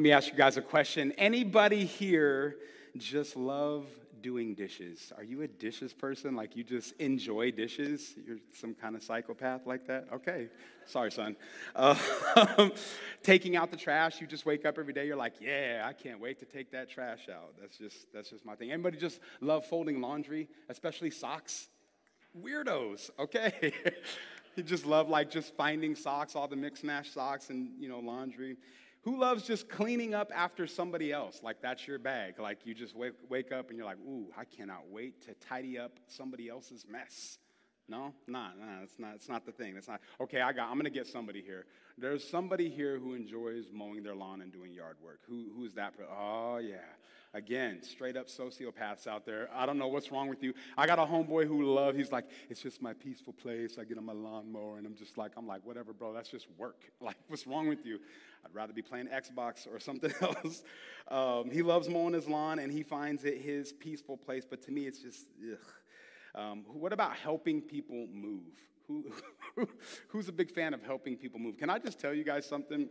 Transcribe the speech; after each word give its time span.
Let 0.00 0.04
me 0.04 0.12
ask 0.12 0.30
you 0.32 0.34
guys 0.34 0.56
a 0.56 0.62
question. 0.62 1.12
Anybody 1.18 1.84
here 1.84 2.56
just 2.96 3.36
love 3.36 3.84
doing 4.22 4.54
dishes? 4.54 5.12
Are 5.14 5.22
you 5.22 5.42
a 5.42 5.46
dishes 5.46 5.92
person? 5.92 6.34
Like 6.34 6.56
you 6.56 6.64
just 6.64 6.94
enjoy 6.98 7.50
dishes? 7.50 8.14
You're 8.26 8.38
some 8.54 8.72
kind 8.72 8.96
of 8.96 9.02
psychopath 9.02 9.66
like 9.66 9.86
that? 9.88 10.06
Okay. 10.10 10.48
Sorry, 10.86 11.12
son. 11.12 11.36
Uh, 11.76 11.98
taking 13.22 13.56
out 13.56 13.70
the 13.70 13.76
trash, 13.76 14.22
you 14.22 14.26
just 14.26 14.46
wake 14.46 14.64
up 14.64 14.78
every 14.78 14.94
day, 14.94 15.06
you're 15.06 15.16
like, 15.16 15.34
yeah, 15.38 15.84
I 15.84 15.92
can't 15.92 16.18
wait 16.18 16.38
to 16.38 16.46
take 16.46 16.72
that 16.72 16.88
trash 16.88 17.28
out. 17.28 17.52
That's 17.60 17.76
just, 17.76 18.10
that's 18.10 18.30
just 18.30 18.46
my 18.46 18.54
thing. 18.54 18.72
Anybody 18.72 18.96
just 18.96 19.20
love 19.42 19.66
folding 19.66 20.00
laundry, 20.00 20.48
especially 20.70 21.10
socks? 21.10 21.68
Weirdos, 22.42 23.10
okay. 23.18 23.74
you 24.56 24.62
just 24.62 24.86
love 24.86 25.10
like 25.10 25.30
just 25.30 25.54
finding 25.56 25.94
socks, 25.94 26.34
all 26.34 26.48
the 26.48 26.56
mix 26.56 26.82
mash 26.82 27.10
socks 27.10 27.50
and, 27.50 27.72
you 27.78 27.90
know, 27.90 27.98
laundry. 27.98 28.56
Who 29.02 29.18
loves 29.18 29.46
just 29.46 29.68
cleaning 29.68 30.14
up 30.14 30.30
after 30.34 30.66
somebody 30.66 31.10
else? 31.12 31.40
Like 31.42 31.62
that's 31.62 31.86
your 31.86 31.98
bag. 31.98 32.38
Like 32.38 32.58
you 32.64 32.74
just 32.74 32.94
wake, 32.94 33.14
wake 33.28 33.50
up 33.50 33.70
and 33.70 33.78
you're 33.78 33.86
like, 33.86 33.98
ooh, 34.06 34.26
I 34.36 34.44
cannot 34.44 34.90
wait 34.90 35.22
to 35.26 35.34
tidy 35.34 35.78
up 35.78 35.98
somebody 36.06 36.48
else's 36.48 36.84
mess. 36.88 37.38
No, 37.88 38.14
nah, 38.28 38.50
nah, 38.56 38.82
it's 38.84 38.98
not, 39.00 39.14
it's 39.16 39.28
not 39.28 39.44
the 39.44 39.50
thing. 39.50 39.74
It's 39.76 39.88
not, 39.88 40.00
okay, 40.20 40.40
I 40.40 40.52
got, 40.52 40.70
I'm 40.70 40.76
gonna 40.76 40.90
get 40.90 41.08
somebody 41.08 41.42
here. 41.42 41.64
There's 41.98 42.26
somebody 42.26 42.70
here 42.70 42.98
who 43.00 43.14
enjoys 43.14 43.64
mowing 43.72 44.04
their 44.04 44.14
lawn 44.14 44.42
and 44.42 44.52
doing 44.52 44.72
yard 44.72 44.96
work. 45.02 45.20
Who, 45.28 45.46
who's 45.56 45.74
that? 45.74 45.94
Oh, 46.08 46.58
yeah. 46.58 46.76
Again, 47.32 47.80
straight 47.82 48.16
up 48.16 48.26
sociopaths 48.26 49.06
out 49.06 49.24
there. 49.24 49.48
I 49.54 49.64
don't 49.64 49.78
know 49.78 49.86
what's 49.86 50.10
wrong 50.10 50.28
with 50.28 50.42
you. 50.42 50.52
I 50.76 50.86
got 50.88 50.98
a 50.98 51.02
homeboy 51.02 51.46
who 51.46 51.62
love, 51.74 51.94
he's 51.94 52.10
like, 52.10 52.24
it's 52.48 52.60
just 52.60 52.82
my 52.82 52.92
peaceful 52.92 53.32
place. 53.32 53.76
I 53.80 53.84
get 53.84 53.98
on 53.98 54.04
my 54.04 54.12
lawnmower 54.12 54.78
and 54.78 54.86
I'm 54.86 54.96
just 54.96 55.16
like, 55.16 55.32
I'm 55.36 55.46
like, 55.46 55.64
whatever, 55.64 55.92
bro, 55.92 56.12
that's 56.12 56.28
just 56.28 56.46
work. 56.58 56.82
Like, 57.00 57.16
what's 57.28 57.46
wrong 57.46 57.66
with 57.66 57.86
you? 57.86 57.98
I'd 58.44 58.54
rather 58.54 58.72
be 58.74 58.82
playing 58.82 59.08
Xbox 59.08 59.66
or 59.66 59.80
something 59.80 60.12
else. 60.20 60.62
Um, 61.08 61.50
he 61.50 61.62
loves 61.62 61.88
mowing 61.88 62.12
his 62.12 62.28
lawn 62.28 62.58
and 62.58 62.70
he 62.70 62.82
finds 62.82 63.24
it 63.24 63.38
his 63.38 63.72
peaceful 63.72 64.16
place, 64.16 64.44
but 64.48 64.60
to 64.62 64.70
me, 64.70 64.86
it's 64.86 64.98
just, 64.98 65.26
ugh. 65.50 65.58
Um, 66.34 66.64
what 66.66 66.92
about 66.92 67.16
helping 67.16 67.62
people 67.62 68.06
move? 68.12 68.42
Who, 69.56 69.68
who's 70.08 70.28
a 70.28 70.32
big 70.32 70.50
fan 70.50 70.74
of 70.74 70.82
helping 70.82 71.16
people 71.16 71.38
move? 71.38 71.56
Can 71.58 71.70
I 71.70 71.78
just 71.78 72.00
tell 72.00 72.12
you 72.12 72.24
guys 72.24 72.44
something? 72.44 72.88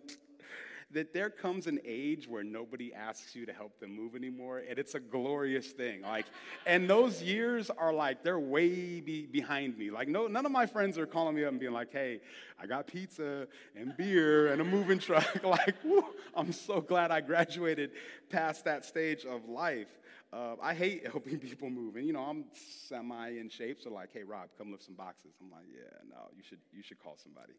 That 0.91 1.13
there 1.13 1.29
comes 1.29 1.67
an 1.67 1.79
age 1.85 2.27
where 2.27 2.43
nobody 2.43 2.93
asks 2.93 3.35
you 3.35 3.45
to 3.45 3.53
help 3.53 3.79
them 3.79 3.95
move 3.95 4.15
anymore, 4.15 4.63
and 4.67 4.79
it's 4.79 4.95
a 4.95 4.99
glorious 4.99 5.67
thing. 5.67 6.01
Like, 6.01 6.25
and 6.65 6.89
those 6.89 7.21
years 7.21 7.69
are 7.69 7.93
like 7.93 8.23
they're 8.23 8.39
way 8.39 8.99
be 8.99 9.27
behind 9.27 9.77
me. 9.77 9.91
Like, 9.91 10.07
no, 10.07 10.27
none 10.27 10.45
of 10.45 10.51
my 10.51 10.65
friends 10.65 10.97
are 10.97 11.05
calling 11.05 11.35
me 11.35 11.43
up 11.43 11.51
and 11.51 11.59
being 11.59 11.73
like, 11.73 11.91
"Hey, 11.91 12.21
I 12.59 12.65
got 12.65 12.87
pizza 12.87 13.47
and 13.75 13.95
beer 13.97 14.51
and 14.51 14.61
a 14.61 14.65
moving 14.65 14.97
truck." 14.97 15.27
like, 15.43 15.75
whew, 15.81 16.05
I'm 16.33 16.51
so 16.51 16.81
glad 16.81 17.11
I 17.11 17.21
graduated 17.21 17.91
past 18.29 18.65
that 18.65 18.83
stage 18.83 19.25
of 19.25 19.47
life. 19.47 19.99
Uh, 20.31 20.55
I 20.61 20.73
hate 20.73 21.07
helping 21.07 21.39
people 21.39 21.69
move, 21.69 21.97
and 21.97 22.05
you 22.05 22.13
know 22.13 22.21
I'm 22.23 22.45
semi 22.87 23.29
in 23.29 23.49
shape, 23.49 23.79
so 23.81 23.91
like, 23.91 24.09
hey 24.11 24.23
Rob, 24.23 24.49
come 24.57 24.71
lift 24.71 24.85
some 24.85 24.95
boxes. 24.95 25.33
I'm 25.39 25.51
like, 25.51 25.65
yeah, 25.71 25.97
no, 26.09 26.29
you 26.35 26.41
should 26.41 26.59
you 26.71 26.81
should 26.81 26.99
call 26.99 27.17
somebody. 27.17 27.53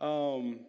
Um, 0.00 0.60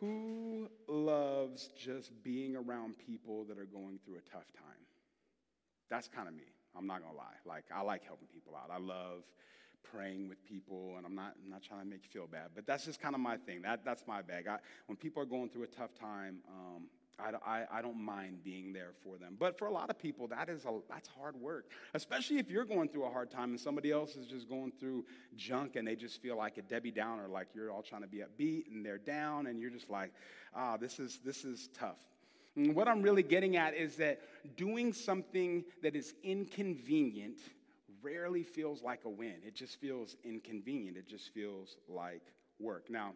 who 0.00 0.68
loves 0.88 1.68
just 1.78 2.10
being 2.22 2.56
around 2.56 2.96
people 2.98 3.44
that 3.44 3.58
are 3.58 3.66
going 3.66 3.98
through 4.04 4.16
a 4.16 4.30
tough 4.30 4.46
time? 4.56 4.86
That's 5.90 6.08
kind 6.08 6.28
of 6.28 6.34
me. 6.34 6.44
I'm 6.76 6.86
not 6.86 7.02
gonna 7.02 7.16
lie. 7.16 7.36
Like 7.44 7.64
I 7.74 7.82
like 7.82 8.04
helping 8.04 8.28
people 8.28 8.54
out. 8.56 8.70
I 8.72 8.78
love 8.78 9.22
praying 9.84 10.28
with 10.28 10.44
people, 10.44 10.94
and 10.96 11.06
I'm 11.06 11.14
not, 11.14 11.34
I'm 11.42 11.50
not 11.50 11.62
trying 11.62 11.80
to 11.80 11.86
make 11.86 12.02
you 12.04 12.10
feel 12.10 12.26
bad, 12.26 12.50
but 12.54 12.66
that's 12.66 12.84
just 12.84 13.00
kind 13.00 13.14
of 13.14 13.20
my 13.20 13.36
thing. 13.36 13.62
That, 13.62 13.84
that's 13.84 14.04
my 14.06 14.22
bag. 14.22 14.46
I, 14.48 14.58
when 14.86 14.96
people 14.96 15.22
are 15.22 15.26
going 15.26 15.50
through 15.50 15.64
a 15.64 15.68
tough 15.68 15.94
time, 15.94 16.38
um, 16.48 16.88
I, 17.18 17.32
I, 17.46 17.64
I, 17.78 17.82
don't 17.82 18.00
mind 18.00 18.42
being 18.42 18.72
there 18.72 18.90
for 19.02 19.16
them. 19.16 19.36
But 19.38 19.56
for 19.58 19.66
a 19.66 19.70
lot 19.70 19.88
of 19.88 19.98
people, 19.98 20.26
that 20.28 20.48
is 20.48 20.64
a, 20.64 20.78
that's 20.88 21.08
hard 21.08 21.36
work, 21.36 21.66
especially 21.94 22.38
if 22.38 22.50
you're 22.50 22.64
going 22.64 22.88
through 22.88 23.04
a 23.04 23.10
hard 23.10 23.30
time 23.30 23.50
and 23.50 23.60
somebody 23.60 23.92
else 23.92 24.16
is 24.16 24.26
just 24.26 24.48
going 24.48 24.72
through 24.80 25.04
junk 25.36 25.76
and 25.76 25.86
they 25.86 25.94
just 25.94 26.20
feel 26.20 26.36
like 26.36 26.58
a 26.58 26.62
Debbie 26.62 26.90
Downer, 26.90 27.28
like 27.28 27.48
you're 27.54 27.70
all 27.70 27.82
trying 27.82 28.02
to 28.02 28.08
be 28.08 28.18
upbeat 28.18 28.66
and 28.70 28.84
they're 28.84 28.98
down 28.98 29.46
and 29.46 29.60
you're 29.60 29.70
just 29.70 29.90
like, 29.90 30.12
ah, 30.54 30.76
this 30.76 30.98
is, 30.98 31.20
this 31.24 31.44
is 31.44 31.68
tough. 31.78 31.98
And 32.56 32.74
what 32.74 32.88
I'm 32.88 33.02
really 33.02 33.22
getting 33.22 33.56
at 33.56 33.74
is 33.74 33.96
that 33.96 34.20
doing 34.56 34.92
something 34.92 35.64
that 35.82 35.96
is 35.96 36.14
inconvenient 36.22 37.38
rarely 38.02 38.42
feels 38.42 38.82
like 38.82 39.00
a 39.04 39.08
win. 39.08 39.36
It 39.46 39.54
just 39.54 39.80
feels 39.80 40.16
inconvenient. 40.24 40.96
It 40.96 41.08
just 41.08 41.32
feels 41.32 41.76
like 41.88 42.22
work. 42.60 42.90
Now, 42.90 43.12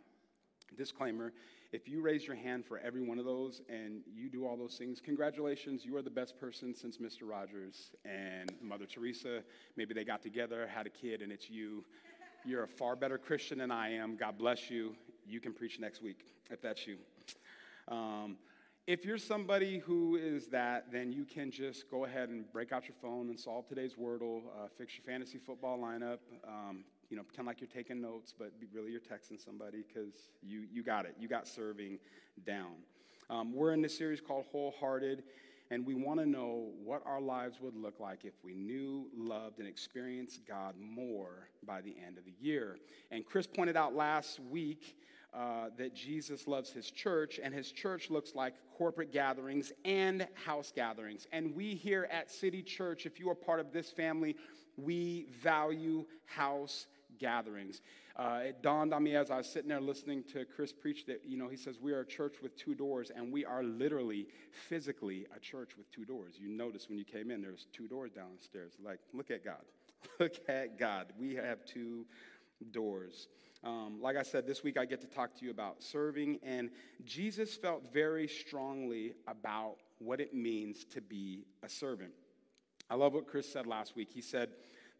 disclaimer 0.76 1.32
if 1.72 1.86
you 1.86 2.00
raise 2.00 2.26
your 2.26 2.36
hand 2.36 2.64
for 2.64 2.78
every 2.78 3.02
one 3.02 3.18
of 3.18 3.26
those 3.26 3.60
and 3.68 4.00
you 4.10 4.30
do 4.30 4.46
all 4.46 4.56
those 4.56 4.76
things, 4.76 5.00
congratulations, 5.04 5.84
you 5.84 5.96
are 5.96 6.02
the 6.02 6.10
best 6.10 6.38
person 6.40 6.74
since 6.74 6.96
Mr. 6.96 7.28
Rogers 7.28 7.90
and 8.06 8.50
Mother 8.62 8.86
Teresa. 8.86 9.42
Maybe 9.76 9.92
they 9.92 10.04
got 10.04 10.22
together, 10.22 10.66
had 10.66 10.86
a 10.86 10.90
kid, 10.90 11.20
and 11.20 11.30
it's 11.30 11.50
you. 11.50 11.84
You're 12.44 12.64
a 12.64 12.68
far 12.68 12.96
better 12.96 13.18
Christian 13.18 13.58
than 13.58 13.70
I 13.70 13.92
am. 13.92 14.16
God 14.16 14.38
bless 14.38 14.70
you. 14.70 14.94
You 15.26 15.40
can 15.40 15.52
preach 15.52 15.78
next 15.78 16.02
week 16.02 16.24
if 16.50 16.62
that's 16.62 16.86
you. 16.86 16.96
Um, 17.88 18.38
if 18.86 19.04
you're 19.04 19.18
somebody 19.18 19.78
who 19.78 20.16
is 20.16 20.46
that, 20.46 20.90
then 20.90 21.12
you 21.12 21.26
can 21.26 21.50
just 21.50 21.90
go 21.90 22.06
ahead 22.06 22.30
and 22.30 22.50
break 22.50 22.72
out 22.72 22.84
your 22.88 22.96
phone 23.02 23.28
and 23.28 23.38
solve 23.38 23.68
today's 23.68 23.94
Wordle, 23.94 24.44
uh, 24.46 24.68
fix 24.78 24.94
your 24.96 25.04
fantasy 25.04 25.36
football 25.36 25.78
lineup, 25.78 26.20
um, 26.46 26.84
you 27.10 27.16
know, 27.16 27.22
pretend 27.22 27.46
like 27.46 27.60
you're 27.60 27.68
taking 27.68 28.00
notes, 28.00 28.34
but 28.36 28.52
really 28.72 28.90
you're 28.90 29.00
texting 29.00 29.42
somebody 29.42 29.84
because 29.86 30.14
you, 30.42 30.64
you 30.70 30.82
got 30.82 31.06
it. 31.06 31.14
You 31.18 31.28
got 31.28 31.48
serving 31.48 31.98
down. 32.46 32.74
Um, 33.30 33.52
we're 33.54 33.72
in 33.72 33.82
this 33.82 33.96
series 33.96 34.20
called 34.20 34.46
Wholehearted, 34.52 35.22
and 35.70 35.86
we 35.86 35.94
want 35.94 36.20
to 36.20 36.26
know 36.26 36.70
what 36.82 37.02
our 37.06 37.20
lives 37.20 37.60
would 37.60 37.76
look 37.76 38.00
like 38.00 38.24
if 38.24 38.32
we 38.42 38.54
knew, 38.54 39.06
loved, 39.14 39.58
and 39.58 39.68
experienced 39.68 40.46
God 40.46 40.74
more 40.80 41.48
by 41.66 41.80
the 41.80 41.94
end 42.06 42.18
of 42.18 42.24
the 42.24 42.34
year. 42.40 42.78
And 43.10 43.24
Chris 43.24 43.46
pointed 43.46 43.76
out 43.76 43.94
last 43.94 44.40
week 44.50 44.96
uh, 45.34 45.68
that 45.76 45.94
Jesus 45.94 46.46
loves 46.46 46.70
his 46.70 46.90
church, 46.90 47.38
and 47.42 47.52
his 47.52 47.70
church 47.70 48.10
looks 48.10 48.34
like 48.34 48.54
corporate 48.76 49.12
gatherings 49.12 49.72
and 49.84 50.26
house 50.32 50.72
gatherings. 50.74 51.26
And 51.32 51.54
we 51.54 51.74
here 51.74 52.08
at 52.10 52.30
City 52.30 52.62
Church, 52.62 53.04
if 53.04 53.20
you 53.20 53.28
are 53.28 53.34
part 53.34 53.60
of 53.60 53.72
this 53.72 53.90
family, 53.90 54.36
we 54.78 55.26
value 55.42 56.06
house 56.24 56.86
gatherings. 57.18 57.82
Uh, 58.16 58.40
it 58.44 58.62
dawned 58.62 58.92
on 58.92 59.02
me 59.02 59.14
as 59.14 59.30
I 59.30 59.36
was 59.38 59.48
sitting 59.48 59.68
there 59.68 59.80
listening 59.80 60.24
to 60.32 60.44
Chris 60.44 60.72
preach 60.72 61.06
that, 61.06 61.22
you 61.26 61.36
know, 61.36 61.48
he 61.48 61.56
says, 61.56 61.78
We 61.80 61.92
are 61.92 62.00
a 62.00 62.06
church 62.06 62.36
with 62.42 62.56
two 62.56 62.74
doors, 62.74 63.10
and 63.14 63.32
we 63.32 63.44
are 63.44 63.62
literally, 63.62 64.26
physically, 64.68 65.26
a 65.36 65.40
church 65.40 65.76
with 65.76 65.90
two 65.90 66.04
doors. 66.04 66.34
You 66.38 66.48
notice 66.48 66.88
when 66.88 66.98
you 66.98 67.04
came 67.04 67.30
in, 67.30 67.40
there's 67.40 67.66
two 67.72 67.86
doors 67.86 68.10
downstairs. 68.10 68.72
Like, 68.84 69.00
look 69.12 69.30
at 69.30 69.44
God. 69.44 69.62
look 70.20 70.34
at 70.48 70.78
God. 70.78 71.12
We 71.18 71.34
have 71.36 71.64
two 71.64 72.06
doors. 72.72 73.28
Um, 73.64 74.00
like 74.00 74.16
I 74.16 74.22
said, 74.22 74.46
this 74.46 74.62
week 74.62 74.78
I 74.78 74.84
get 74.84 75.00
to 75.00 75.08
talk 75.08 75.34
to 75.38 75.44
you 75.44 75.50
about 75.50 75.82
serving, 75.82 76.38
and 76.42 76.70
Jesus 77.04 77.54
felt 77.56 77.92
very 77.92 78.28
strongly 78.28 79.14
about 79.26 79.76
what 79.98 80.20
it 80.20 80.32
means 80.32 80.84
to 80.84 81.00
be 81.00 81.44
a 81.62 81.68
servant. 81.68 82.12
I 82.90 82.94
love 82.94 83.14
what 83.14 83.26
Chris 83.26 83.52
said 83.52 83.66
last 83.66 83.96
week. 83.96 84.08
He 84.14 84.20
said, 84.20 84.50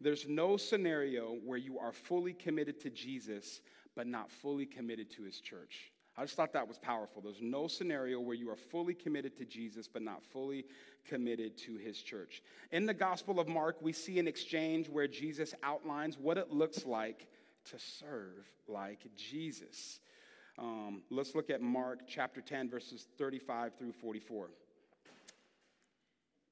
there's 0.01 0.27
no 0.27 0.57
scenario 0.57 1.37
where 1.43 1.57
you 1.57 1.77
are 1.79 1.91
fully 1.91 2.33
committed 2.33 2.79
to 2.81 2.89
Jesus, 2.89 3.61
but 3.95 4.07
not 4.07 4.31
fully 4.31 4.65
committed 4.65 5.09
to 5.11 5.23
his 5.23 5.39
church. 5.39 5.91
I 6.17 6.23
just 6.23 6.35
thought 6.35 6.51
that 6.53 6.67
was 6.67 6.77
powerful. 6.77 7.21
There's 7.21 7.41
no 7.41 7.67
scenario 7.67 8.19
where 8.19 8.35
you 8.35 8.49
are 8.49 8.55
fully 8.55 8.93
committed 8.93 9.37
to 9.37 9.45
Jesus, 9.45 9.87
but 9.87 10.01
not 10.01 10.21
fully 10.21 10.65
committed 11.07 11.57
to 11.59 11.77
his 11.77 12.01
church. 12.01 12.41
In 12.71 12.85
the 12.85 12.93
Gospel 12.93 13.39
of 13.39 13.47
Mark, 13.47 13.77
we 13.81 13.93
see 13.93 14.19
an 14.19 14.27
exchange 14.27 14.89
where 14.89 15.07
Jesus 15.07 15.53
outlines 15.63 16.17
what 16.17 16.37
it 16.37 16.51
looks 16.51 16.85
like 16.85 17.27
to 17.71 17.79
serve 17.79 18.49
like 18.67 19.05
Jesus. 19.15 20.01
Um, 20.57 21.03
let's 21.09 21.35
look 21.35 21.49
at 21.49 21.61
Mark 21.61 22.01
chapter 22.05 22.41
10, 22.41 22.69
verses 22.69 23.07
35 23.17 23.75
through 23.77 23.93
44. 23.93 24.49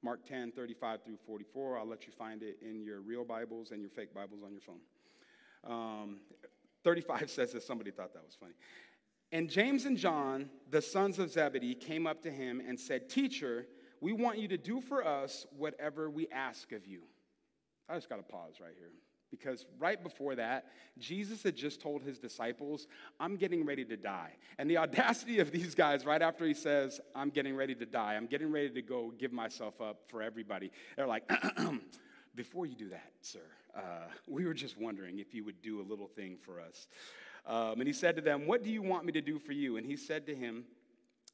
Mark 0.07 0.25
10, 0.25 0.54
35 0.54 1.04
through 1.04 1.18
44. 1.25 1.80
I'll 1.80 1.86
let 1.86 2.06
you 2.06 2.13
find 2.13 2.42
it 2.42 2.59
in 2.62 2.81
your 2.81 3.01
real 3.01 3.25
Bibles 3.25 3.71
and 3.71 3.81
your 3.81 3.89
fake 3.89 4.13
Bibles 4.13 4.39
on 4.42 4.54
your 4.54 4.62
phone. 4.62 4.80
Um, 5.69 6.19
35 6.86 7.30
says 7.30 7.51
that 7.51 7.62
somebody 7.62 7.92
thought 7.92 8.13
that 8.13 8.24
was 8.24 8.38
funny. 8.39 8.54
And 9.33 9.50
James 9.50 9.83
and 9.83 9.98
John, 9.98 10.50
the 10.69 10.81
sons 10.81 11.19
of 11.19 11.30
Zebedee, 11.30 11.75
came 11.75 12.07
up 12.07 12.21
to 12.21 12.31
him 12.31 12.62
and 12.65 12.80
said, 12.80 13.09
Teacher, 13.09 13.68
we 14.00 14.13
want 14.13 14.38
you 14.38 14.48
to 14.48 14.57
do 14.57 14.80
for 14.80 15.06
us 15.06 15.45
whatever 15.51 16.09
we 16.09 16.30
ask 16.30 16.71
of 16.71 16.88
you. 16.88 17.01
I 17.89 17.95
just 17.95 18.07
got 18.07 18.15
to 18.15 18.24
pause 18.24 18.62
right 18.62 18.75
here. 18.80 18.92
Because 19.30 19.66
right 19.78 20.02
before 20.02 20.36
that, 20.36 20.68
Jesus 20.98 21.44
had 21.44 21.56
just 21.56 21.82
told 21.82 22.02
his 22.02 22.18
disciples, 22.18 22.88
I'm 23.20 23.36
getting 23.36 23.66
ready 23.66 23.84
to 23.86 23.98
die. 23.98 24.32
And 24.58 24.70
the 24.70 24.78
audacity 24.78 25.40
of 25.40 25.52
these 25.52 25.76
guys, 25.76 26.06
right 26.06 26.22
after 26.22 26.46
he 26.46 26.54
says, 26.54 27.02
I'm 27.14 27.30
getting 27.30 27.56
ready 27.56 27.76
to 27.76 27.86
die, 27.86 28.16
I'm 28.16 28.28
getting 28.28 28.52
ready 28.52 28.70
to 28.70 28.82
go 28.82 29.12
give 29.18 29.34
myself 29.34 29.82
up 29.82 30.04
for 30.08 30.22
everybody, 30.22 30.72
they're 30.96 31.08
like, 31.08 31.30
Before 32.38 32.68
you 32.68 32.76
do 32.76 32.90
that, 32.90 33.14
sir, 33.22 33.40
uh, 33.76 34.12
we 34.28 34.46
were 34.46 34.54
just 34.54 34.78
wondering 34.78 35.18
if 35.18 35.34
you 35.34 35.44
would 35.44 35.60
do 35.64 35.82
a 35.82 35.86
little 35.90 36.08
thing 36.08 36.38
for 36.40 36.62
us. 36.62 36.88
Um, 37.48 37.80
and 37.80 37.88
he 37.88 37.94
said 37.94 38.16
to 38.18 38.22
them, 38.22 38.46
What 38.46 38.64
do 38.64 38.70
you 38.70 38.84
want 38.84 39.06
me 39.06 39.12
to 39.14 39.22
do 39.22 39.40
for 39.40 39.54
you? 39.54 39.78
And 39.78 39.86
he 39.86 39.98
said 39.98 40.28
to 40.28 40.36
him, 40.36 40.64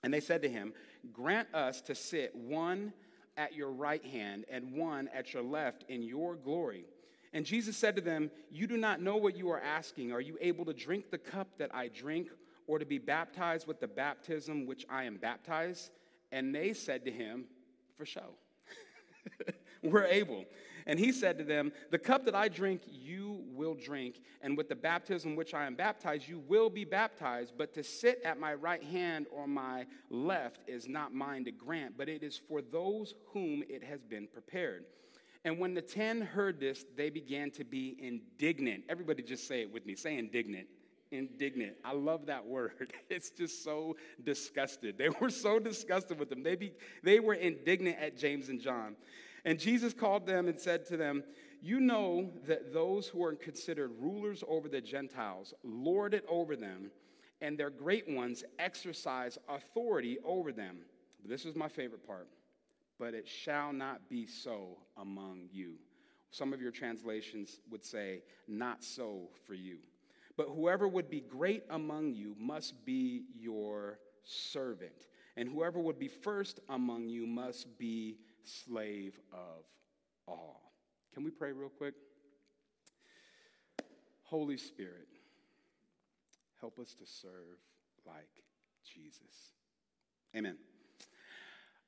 And 0.01 0.13
they 0.13 0.21
said 0.21 0.41
to 0.43 0.49
him, 0.49 0.71
Grant 1.11 1.53
us 1.53 1.81
to 1.81 1.93
sit 1.93 2.33
one 2.33 2.93
at 3.35 3.53
your 3.53 3.69
right 3.69 4.03
hand 4.05 4.45
and 4.49 4.71
one 4.71 5.09
at 5.13 5.33
your 5.33 5.43
left 5.43 5.83
in 5.89 6.03
your 6.03 6.35
glory. 6.35 6.85
And 7.33 7.45
Jesus 7.45 7.75
said 7.75 7.95
to 7.95 8.01
them, 8.01 8.29
You 8.51 8.67
do 8.67 8.77
not 8.77 9.01
know 9.01 9.17
what 9.17 9.35
you 9.35 9.49
are 9.49 9.59
asking. 9.59 10.11
Are 10.11 10.21
you 10.21 10.37
able 10.39 10.65
to 10.65 10.73
drink 10.73 11.09
the 11.09 11.17
cup 11.17 11.57
that 11.57 11.73
I 11.73 11.87
drink, 11.87 12.29
or 12.67 12.79
to 12.79 12.85
be 12.85 12.99
baptized 12.99 13.67
with 13.67 13.79
the 13.79 13.87
baptism 13.87 14.65
which 14.65 14.85
I 14.89 15.03
am 15.03 15.17
baptized? 15.17 15.91
And 16.31 16.53
they 16.53 16.73
said 16.73 17.05
to 17.05 17.11
him, 17.11 17.45
For 17.97 18.05
show. 18.05 18.35
We're 19.83 20.05
able. 20.05 20.45
And 20.85 20.99
he 20.99 21.11
said 21.11 21.37
to 21.37 21.43
them, 21.43 21.71
The 21.91 21.97
cup 21.97 22.25
that 22.25 22.35
I 22.35 22.49
drink, 22.49 22.81
you 22.85 23.43
will 23.47 23.73
drink, 23.73 24.21
and 24.41 24.55
with 24.55 24.69
the 24.69 24.75
baptism 24.75 25.35
which 25.35 25.53
I 25.53 25.65
am 25.65 25.75
baptized, 25.75 26.27
you 26.27 26.39
will 26.39 26.69
be 26.69 26.85
baptized. 26.85 27.53
But 27.57 27.73
to 27.73 27.83
sit 27.83 28.21
at 28.23 28.39
my 28.39 28.53
right 28.53 28.83
hand 28.83 29.27
or 29.31 29.47
my 29.47 29.85
left 30.09 30.59
is 30.67 30.87
not 30.87 31.13
mine 31.13 31.45
to 31.45 31.51
grant, 31.51 31.97
but 31.97 32.09
it 32.09 32.21
is 32.21 32.39
for 32.47 32.61
those 32.61 33.15
whom 33.27 33.63
it 33.69 33.83
has 33.83 34.03
been 34.03 34.27
prepared. 34.27 34.85
And 35.45 35.59
when 35.59 35.73
the 35.73 35.81
ten 35.81 36.21
heard 36.21 36.59
this, 36.59 36.85
they 36.95 37.09
began 37.09 37.51
to 37.51 37.63
be 37.63 37.97
indignant. 37.99 38.85
Everybody 38.87 39.23
just 39.23 39.47
say 39.47 39.61
it 39.61 39.73
with 39.73 39.85
me. 39.85 39.95
Say 39.95 40.17
indignant. 40.17 40.67
Indignant. 41.11 41.75
I 41.83 41.93
love 41.93 42.25
that 42.27 42.45
word. 42.45 42.93
It's 43.09 43.29
just 43.29 43.63
so 43.63 43.95
disgusted. 44.23 44.97
They 44.97 45.09
were 45.09 45.29
so 45.29 45.59
disgusted 45.59 46.17
with 46.17 46.29
them. 46.29 46.41
They, 46.41 46.55
be, 46.55 46.71
they 47.03 47.19
were 47.19 47.35
indignant 47.35 47.99
at 47.99 48.17
James 48.17 48.49
and 48.49 48.59
John. 48.59 48.95
And 49.45 49.59
Jesus 49.59 49.93
called 49.93 50.25
them 50.25 50.47
and 50.47 50.59
said 50.59 50.85
to 50.87 50.97
them, 50.97 51.23
You 51.61 51.79
know 51.79 52.31
that 52.47 52.73
those 52.73 53.07
who 53.07 53.23
are 53.23 53.35
considered 53.35 53.91
rulers 53.99 54.43
over 54.47 54.69
the 54.69 54.81
Gentiles 54.81 55.53
lord 55.63 56.13
it 56.13 56.25
over 56.29 56.55
them, 56.55 56.89
and 57.41 57.57
their 57.57 57.69
great 57.69 58.09
ones 58.09 58.43
exercise 58.57 59.37
authority 59.49 60.17
over 60.23 60.51
them. 60.51 60.77
This 61.25 61.45
is 61.45 61.55
my 61.55 61.67
favorite 61.67 62.07
part. 62.07 62.27
But 62.99 63.13
it 63.13 63.27
shall 63.27 63.73
not 63.73 64.09
be 64.09 64.25
so 64.27 64.77
among 64.97 65.49
you. 65.51 65.75
Some 66.31 66.53
of 66.53 66.61
your 66.61 66.71
translations 66.71 67.59
would 67.69 67.83
say, 67.83 68.21
Not 68.47 68.83
so 68.83 69.29
for 69.45 69.53
you. 69.53 69.77
But 70.35 70.47
whoever 70.47 70.87
would 70.87 71.09
be 71.09 71.21
great 71.21 71.63
among 71.69 72.13
you 72.13 72.35
must 72.39 72.85
be 72.85 73.25
your 73.39 73.99
servant. 74.23 75.07
And 75.37 75.49
whoever 75.49 75.79
would 75.79 75.99
be 75.99 76.07
first 76.07 76.59
among 76.69 77.07
you 77.07 77.27
must 77.27 77.77
be 77.77 78.17
slave 78.43 79.19
of 79.31 79.65
all. 80.27 80.73
Can 81.13 81.23
we 81.23 81.31
pray 81.31 81.51
real 81.51 81.69
quick? 81.69 81.93
Holy 84.23 84.57
Spirit, 84.57 85.07
help 86.59 86.79
us 86.79 86.95
to 86.95 87.05
serve 87.05 87.59
like 88.05 88.43
Jesus. 88.83 89.53
Amen. 90.35 90.57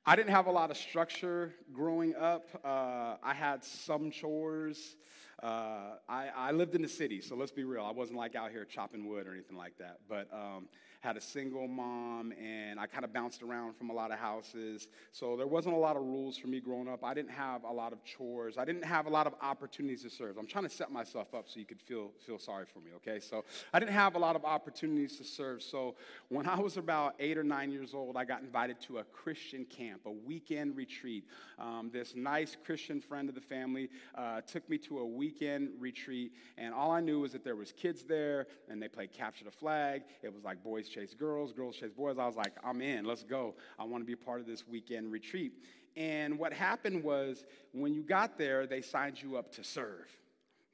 I 0.08 0.14
didn't 0.14 0.30
have 0.30 0.46
a 0.46 0.52
lot 0.52 0.70
of 0.70 0.76
structure 0.76 1.52
growing 1.72 2.14
up. 2.14 2.46
Uh, 2.64 3.16
I 3.24 3.34
had 3.34 3.64
some 3.64 4.12
chores. 4.12 4.94
Uh, 5.42 5.96
I, 6.08 6.28
I, 6.34 6.52
lived 6.52 6.74
in 6.74 6.80
the 6.80 6.88
city, 6.88 7.20
so 7.20 7.36
let's 7.36 7.52
be 7.52 7.64
real. 7.64 7.84
I 7.84 7.90
wasn't 7.90 8.16
like 8.16 8.34
out 8.34 8.52
here 8.52 8.64
chopping 8.64 9.06
wood 9.06 9.26
or 9.26 9.32
anything 9.32 9.56
like 9.56 9.76
that. 9.78 9.98
But 10.08 10.28
um, 10.32 10.66
had 11.00 11.18
a 11.18 11.20
single 11.20 11.68
mom, 11.68 12.32
and 12.32 12.80
I 12.80 12.86
kind 12.86 13.04
of 13.04 13.12
bounced 13.12 13.42
around 13.42 13.76
from 13.76 13.90
a 13.90 13.92
lot 13.92 14.10
of 14.10 14.18
houses. 14.18 14.88
So 15.12 15.36
there 15.36 15.46
wasn't 15.46 15.74
a 15.74 15.78
lot 15.78 15.94
of 15.96 16.02
rules 16.02 16.38
for 16.38 16.48
me 16.48 16.58
growing 16.58 16.88
up. 16.88 17.04
I 17.04 17.12
didn't 17.12 17.32
have 17.32 17.64
a 17.64 17.72
lot 17.72 17.92
of 17.92 18.02
chores. 18.02 18.56
I 18.56 18.64
didn't 18.64 18.84
have 18.84 19.06
a 19.06 19.10
lot 19.10 19.26
of 19.26 19.34
opportunities 19.42 20.02
to 20.04 20.10
serve. 20.10 20.38
I'm 20.38 20.46
trying 20.46 20.64
to 20.64 20.70
set 20.70 20.90
myself 20.90 21.34
up 21.34 21.48
so 21.48 21.60
you 21.60 21.66
could 21.66 21.82
feel, 21.82 22.12
feel 22.26 22.38
sorry 22.38 22.64
for 22.64 22.80
me, 22.80 22.92
okay? 22.96 23.20
So 23.20 23.44
I 23.74 23.78
didn't 23.78 23.92
have 23.92 24.14
a 24.14 24.18
lot 24.18 24.36
of 24.36 24.44
opportunities 24.46 25.18
to 25.18 25.24
serve. 25.24 25.62
So 25.62 25.96
when 26.30 26.48
I 26.48 26.58
was 26.58 26.78
about 26.78 27.14
eight 27.20 27.36
or 27.36 27.44
nine 27.44 27.70
years 27.70 27.92
old, 27.92 28.16
I 28.16 28.24
got 28.24 28.40
invited 28.40 28.80
to 28.82 28.98
a 28.98 29.04
Christian 29.04 29.66
camp, 29.66 30.00
a 30.06 30.10
weekend 30.10 30.76
retreat. 30.76 31.24
Um, 31.58 31.90
this 31.92 32.14
nice 32.16 32.56
Christian 32.64 33.02
friend 33.02 33.28
of 33.28 33.34
the 33.34 33.40
family 33.42 33.90
uh, 34.14 34.40
took 34.40 34.66
me 34.68 34.78
to 34.78 35.00
a 35.00 35.06
weekend 35.06 35.25
retreat, 35.78 36.32
and 36.58 36.74
all 36.74 36.90
I 36.90 37.00
knew 37.00 37.20
was 37.20 37.32
that 37.32 37.44
there 37.44 37.56
was 37.56 37.72
kids 37.72 38.04
there, 38.04 38.46
and 38.68 38.82
they 38.82 38.88
played 38.88 39.12
capture 39.12 39.44
the 39.44 39.50
flag. 39.50 40.02
It 40.22 40.32
was 40.32 40.44
like 40.44 40.62
boys 40.62 40.88
chase 40.88 41.14
girls, 41.14 41.52
girls 41.52 41.76
chase 41.76 41.92
boys. 41.92 42.18
I 42.18 42.26
was 42.26 42.36
like, 42.36 42.52
I'm 42.64 42.80
in, 42.80 43.04
let's 43.04 43.22
go. 43.22 43.54
I 43.78 43.84
want 43.84 44.02
to 44.02 44.06
be 44.06 44.16
part 44.16 44.40
of 44.40 44.46
this 44.46 44.66
weekend 44.66 45.12
retreat. 45.12 45.52
And 45.96 46.38
what 46.38 46.52
happened 46.52 47.02
was 47.02 47.44
when 47.72 47.94
you 47.94 48.02
got 48.02 48.36
there, 48.36 48.66
they 48.66 48.82
signed 48.82 49.20
you 49.22 49.36
up 49.36 49.50
to 49.52 49.64
serve. 49.64 50.08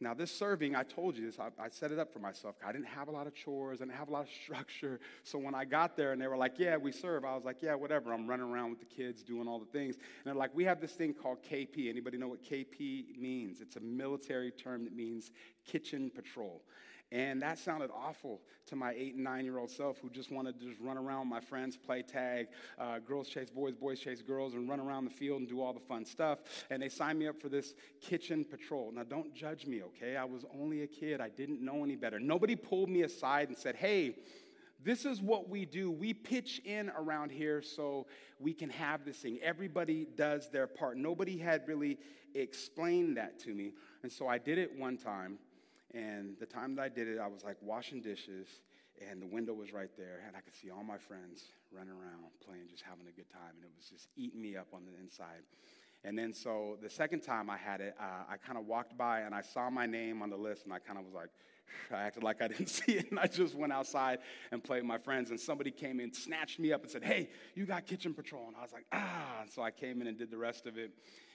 Now, 0.02 0.14
this 0.14 0.31
serving, 0.32 0.75
I 0.75 0.82
told 0.82 1.16
you 1.16 1.26
this, 1.26 1.38
I, 1.38 1.49
I, 1.62 1.69
set 1.70 1.93
it 1.93 1.99
up 1.99 2.12
for 2.12 2.19
myself. 2.19 2.56
I 2.66 2.72
didn't 2.72 2.88
have 2.88 3.06
a 3.06 3.12
lot 3.12 3.26
of 3.26 3.34
chores, 3.34 3.81
I 3.81 3.84
didn't 3.84 3.96
have 3.96 4.08
a 4.08 4.12
lot 4.12 4.25
of 4.25 4.31
structure. 4.44 4.99
So 5.22 5.38
when 5.38 5.54
I 5.54 5.64
got 5.64 5.96
there 5.96 6.12
and 6.12 6.20
they 6.20 6.26
were 6.26 6.37
like, 6.37 6.58
Yeah, 6.58 6.76
we 6.76 6.90
serve, 6.90 7.25
I 7.25 7.34
was 7.34 7.44
like, 7.44 7.62
Yeah, 7.62 7.75
whatever. 7.75 8.12
I'm 8.12 8.26
running 8.26 8.52
around 8.52 8.70
with 8.70 8.81
the 8.81 8.87
kids 8.87 9.22
doing 9.22 9.46
all 9.46 9.58
the 9.58 9.66
things. 9.66 9.96
And 9.96 10.04
they're 10.25 10.34
like, 10.34 10.54
We 10.54 10.64
have 10.64 10.81
this 10.81 10.93
thing 10.93 11.14
called 11.14 11.38
KP. 11.43 11.88
Anybody 11.88 12.19
know 12.19 12.28
what 12.28 12.43
KP 12.43 13.16
means? 13.16 13.60
It's 13.60 13.76
a 13.76 13.81
military 13.81 14.50
term 14.50 14.84
that 14.84 14.94
means 14.94 15.31
kitchen 15.64 16.10
patrol. 16.14 16.62
And 17.12 17.42
that 17.42 17.58
sounded 17.58 17.90
awful 17.94 18.40
to 18.66 18.74
my 18.74 18.92
eight 18.92 19.14
and 19.14 19.22
nine 19.22 19.44
year 19.44 19.58
old 19.58 19.70
self 19.70 19.98
who 19.98 20.08
just 20.08 20.32
wanted 20.32 20.58
to 20.58 20.66
just 20.66 20.80
run 20.80 20.96
around 20.96 21.20
with 21.20 21.28
my 21.28 21.40
friends, 21.40 21.76
play 21.76 22.00
tag, 22.00 22.46
uh, 22.78 23.00
girls 23.00 23.28
chase 23.28 23.50
boys, 23.50 23.74
boys 23.74 24.00
chase 24.00 24.22
girls, 24.22 24.54
and 24.54 24.66
run 24.66 24.80
around 24.80 25.04
the 25.04 25.10
field 25.10 25.40
and 25.40 25.48
do 25.48 25.60
all 25.60 25.74
the 25.74 25.80
fun 25.80 26.06
stuff. 26.06 26.38
And 26.70 26.82
they 26.82 26.88
signed 26.88 27.18
me 27.18 27.28
up 27.28 27.38
for 27.38 27.50
this 27.50 27.74
kitchen 28.00 28.44
patrol. 28.44 28.90
Now, 28.92 29.02
don't 29.04 29.34
judge 29.34 29.66
me, 29.66 29.82
okay? 29.82 30.16
I 30.16 30.24
was 30.24 30.46
only 30.58 30.84
a 30.84 30.86
kid, 30.86 31.20
I 31.20 31.28
didn't 31.28 31.60
know 31.60 31.84
any 31.84 31.96
better. 31.96 32.18
Nobody 32.18 32.56
pulled 32.56 32.88
me 32.88 33.02
aside 33.02 33.48
and 33.48 33.58
said, 33.58 33.76
hey, 33.76 34.16
this 34.82 35.04
is 35.04 35.20
what 35.20 35.50
we 35.50 35.66
do. 35.66 35.90
We 35.90 36.14
pitch 36.14 36.62
in 36.64 36.90
around 36.90 37.30
here 37.30 37.60
so 37.60 38.06
we 38.40 38.54
can 38.54 38.70
have 38.70 39.04
this 39.04 39.18
thing. 39.18 39.38
Everybody 39.42 40.06
does 40.16 40.48
their 40.48 40.66
part. 40.66 40.96
Nobody 40.96 41.36
had 41.36 41.68
really 41.68 41.98
explained 42.34 43.18
that 43.18 43.38
to 43.40 43.54
me. 43.54 43.72
And 44.02 44.10
so 44.10 44.26
I 44.26 44.38
did 44.38 44.56
it 44.56 44.76
one 44.76 44.96
time. 44.96 45.38
And 45.94 46.36
the 46.40 46.46
time 46.46 46.74
that 46.76 46.82
I 46.82 46.88
did 46.88 47.08
it, 47.08 47.18
I 47.18 47.26
was 47.26 47.44
like 47.44 47.56
washing 47.60 48.00
dishes, 48.00 48.48
and 49.10 49.20
the 49.20 49.26
window 49.26 49.52
was 49.52 49.72
right 49.72 49.90
there, 49.96 50.22
and 50.26 50.36
I 50.36 50.40
could 50.40 50.54
see 50.54 50.70
all 50.70 50.82
my 50.82 50.98
friends 50.98 51.44
running 51.70 51.92
around, 51.92 52.24
playing, 52.44 52.64
just 52.70 52.82
having 52.82 53.06
a 53.06 53.12
good 53.12 53.30
time, 53.30 53.56
and 53.56 53.64
it 53.64 53.70
was 53.76 53.88
just 53.88 54.08
eating 54.16 54.40
me 54.40 54.56
up 54.56 54.68
on 54.72 54.84
the 54.84 54.98
inside. 55.00 55.42
And 56.04 56.18
then 56.18 56.32
so 56.32 56.78
the 56.82 56.90
second 56.90 57.20
time 57.20 57.48
I 57.48 57.56
had 57.56 57.80
it, 57.80 57.94
uh, 58.00 58.24
I 58.28 58.36
kind 58.36 58.58
of 58.58 58.66
walked 58.66 58.96
by 58.98 59.20
and 59.20 59.34
I 59.34 59.40
saw 59.40 59.70
my 59.70 59.86
name 59.86 60.20
on 60.22 60.30
the 60.30 60.36
list, 60.36 60.64
and 60.64 60.72
I 60.72 60.78
kind 60.78 60.98
of 60.98 61.04
was 61.04 61.14
like, 61.14 61.28
I 61.92 62.02
acted 62.02 62.22
like 62.22 62.42
I 62.42 62.48
didn't 62.48 62.66
see 62.68 62.92
it, 62.92 63.10
and 63.10 63.20
I 63.20 63.26
just 63.26 63.54
went 63.54 63.72
outside 63.72 64.18
and 64.50 64.62
played 64.62 64.78
with 64.78 64.88
my 64.88 64.98
friends. 64.98 65.30
And 65.30 65.38
somebody 65.38 65.70
came 65.70 66.00
in, 66.00 66.12
snatched 66.12 66.58
me 66.58 66.72
up, 66.72 66.82
and 66.82 66.90
said, 66.90 67.04
Hey, 67.04 67.28
you 67.54 67.66
got 67.66 67.86
kitchen 67.86 68.14
patrol. 68.14 68.46
And 68.48 68.56
I 68.56 68.62
was 68.62 68.72
like, 68.72 68.86
Ah. 68.92 69.43
And 69.43 69.50
so 69.50 69.62
I 69.62 69.70
came 69.70 70.00
in 70.00 70.06
and 70.08 70.19
did 70.19 70.31
the 70.31 70.38
rest 70.38 70.67
of 70.67 70.76
it. 70.76 70.90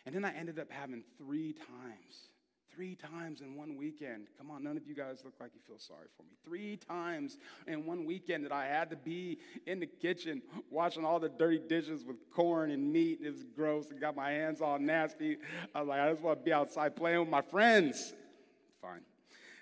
And 0.06 0.14
then 0.14 0.26
I 0.26 0.34
ended 0.34 0.60
up 0.60 0.72
having 0.72 1.04
three 1.18 1.54
times 1.54 2.30
Three 2.78 2.94
times 2.94 3.42
in 3.42 3.56
one 3.56 3.76
weekend. 3.76 4.28
Come 4.38 4.52
on, 4.52 4.64
none 4.64 4.78
of 4.78 4.86
you 4.86 4.94
guys 4.94 5.24
look 5.26 5.34
like 5.40 5.50
you 5.56 5.62
feel 5.68 5.80
sorry 5.80 6.06
for 6.16 6.22
me. 6.22 6.30
Three 6.46 6.78
times 6.78 7.40
in 7.66 7.88
one 7.88 8.06
weekend 8.06 8.46
that 8.46 8.52
I 8.52 8.68
had 8.68 8.92
to 8.92 8.96
be 8.96 9.40
in 9.66 9.80
the 9.80 9.88
kitchen 9.88 10.44
washing 10.70 11.04
all 11.04 11.20
the 11.20 11.28
dirty 11.28 11.58
dishes 11.58 12.06
with 12.06 12.18
corn 12.30 12.70
and 12.70 12.94
meat. 12.94 13.18
It 13.20 13.32
was 13.32 13.44
gross. 13.56 13.90
and 13.90 14.00
got 14.00 14.16
my 14.16 14.30
hands 14.30 14.62
all 14.62 14.78
nasty. 14.78 15.38
I 15.74 15.80
was 15.80 15.88
like, 15.88 16.00
I 16.00 16.12
just 16.12 16.22
want 16.22 16.38
to 16.38 16.46
be 16.46 16.54
outside 16.54 16.96
playing 16.96 17.22
with 17.22 17.30
my 17.30 17.42
friends. 17.42 18.14
Fine. 18.80 19.02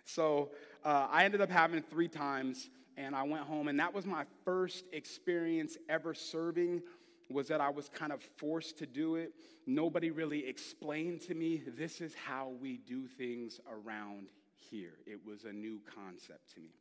So 0.03 0.49
uh, 0.83 1.07
I 1.09 1.23
ended 1.23 1.39
up 1.39 1.49
having 1.49 1.81
three 1.83 2.09
times, 2.09 2.69
and 2.97 3.15
I 3.15 3.23
went 3.23 3.45
home, 3.45 3.69
and 3.69 3.79
that 3.79 3.93
was 3.93 4.05
my 4.05 4.25
first 4.43 4.83
experience 4.91 5.77
ever 5.87 6.13
serving 6.13 6.81
was 7.29 7.47
that 7.47 7.61
I 7.61 7.69
was 7.69 7.89
kind 7.89 8.11
of 8.11 8.21
forced 8.37 8.77
to 8.79 8.85
do 8.85 9.15
it. 9.15 9.33
Nobody 9.65 10.11
really 10.11 10.47
explained 10.47 11.21
to 11.21 11.33
me, 11.33 11.63
this 11.77 12.01
is 12.01 12.13
how 12.13 12.53
we 12.61 12.77
do 12.77 13.07
things 13.07 13.59
around 13.69 14.27
here. 14.55 14.93
It 15.05 15.19
was 15.25 15.45
a 15.45 15.51
new 15.51 15.81
concept 15.95 16.53
to 16.55 16.61
me. 16.61 16.75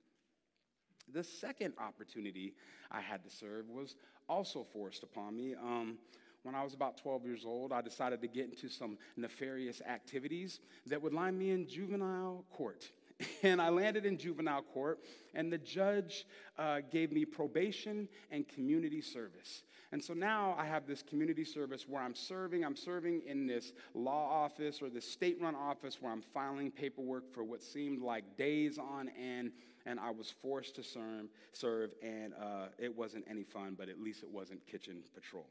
The 1.12 1.24
second 1.24 1.74
opportunity 1.78 2.54
I 2.90 3.00
had 3.00 3.22
to 3.24 3.30
serve 3.30 3.68
was 3.68 3.96
also 4.28 4.66
forced 4.72 5.02
upon 5.02 5.36
me. 5.36 5.54
Um, 5.54 5.98
when 6.42 6.54
I 6.54 6.62
was 6.62 6.74
about 6.74 6.98
12 6.98 7.24
years 7.24 7.44
old, 7.46 7.72
I 7.72 7.80
decided 7.80 8.20
to 8.20 8.28
get 8.28 8.44
into 8.44 8.68
some 8.68 8.98
nefarious 9.16 9.80
activities 9.80 10.60
that 10.86 11.00
would 11.00 11.14
line 11.14 11.38
me 11.38 11.50
in 11.50 11.66
juvenile 11.66 12.44
court. 12.50 12.90
And 13.44 13.62
I 13.62 13.68
landed 13.68 14.06
in 14.06 14.18
juvenile 14.18 14.62
court, 14.62 14.98
and 15.34 15.52
the 15.52 15.58
judge 15.58 16.26
uh, 16.58 16.80
gave 16.90 17.12
me 17.12 17.24
probation 17.24 18.08
and 18.32 18.46
community 18.48 19.00
service. 19.00 19.62
And 19.94 20.02
so 20.02 20.12
now 20.12 20.56
I 20.58 20.64
have 20.64 20.88
this 20.88 21.04
community 21.04 21.44
service 21.44 21.86
where 21.88 22.02
I'm 22.02 22.16
serving. 22.16 22.64
I'm 22.64 22.74
serving 22.74 23.22
in 23.28 23.46
this 23.46 23.74
law 23.94 24.28
office 24.28 24.82
or 24.82 24.90
this 24.90 25.08
state 25.08 25.38
run 25.40 25.54
office 25.54 26.02
where 26.02 26.10
I'm 26.10 26.20
filing 26.20 26.72
paperwork 26.72 27.32
for 27.32 27.44
what 27.44 27.62
seemed 27.62 28.02
like 28.02 28.36
days 28.36 28.76
on 28.76 29.08
end. 29.16 29.52
And 29.86 30.00
I 30.00 30.10
was 30.10 30.34
forced 30.42 30.74
to 30.74 30.82
serve, 30.82 31.26
serve 31.52 31.92
and 32.02 32.34
uh, 32.34 32.70
it 32.76 32.92
wasn't 32.92 33.24
any 33.30 33.44
fun, 33.44 33.76
but 33.78 33.88
at 33.88 34.00
least 34.00 34.24
it 34.24 34.28
wasn't 34.28 34.66
kitchen 34.66 34.96
patrol. 35.14 35.46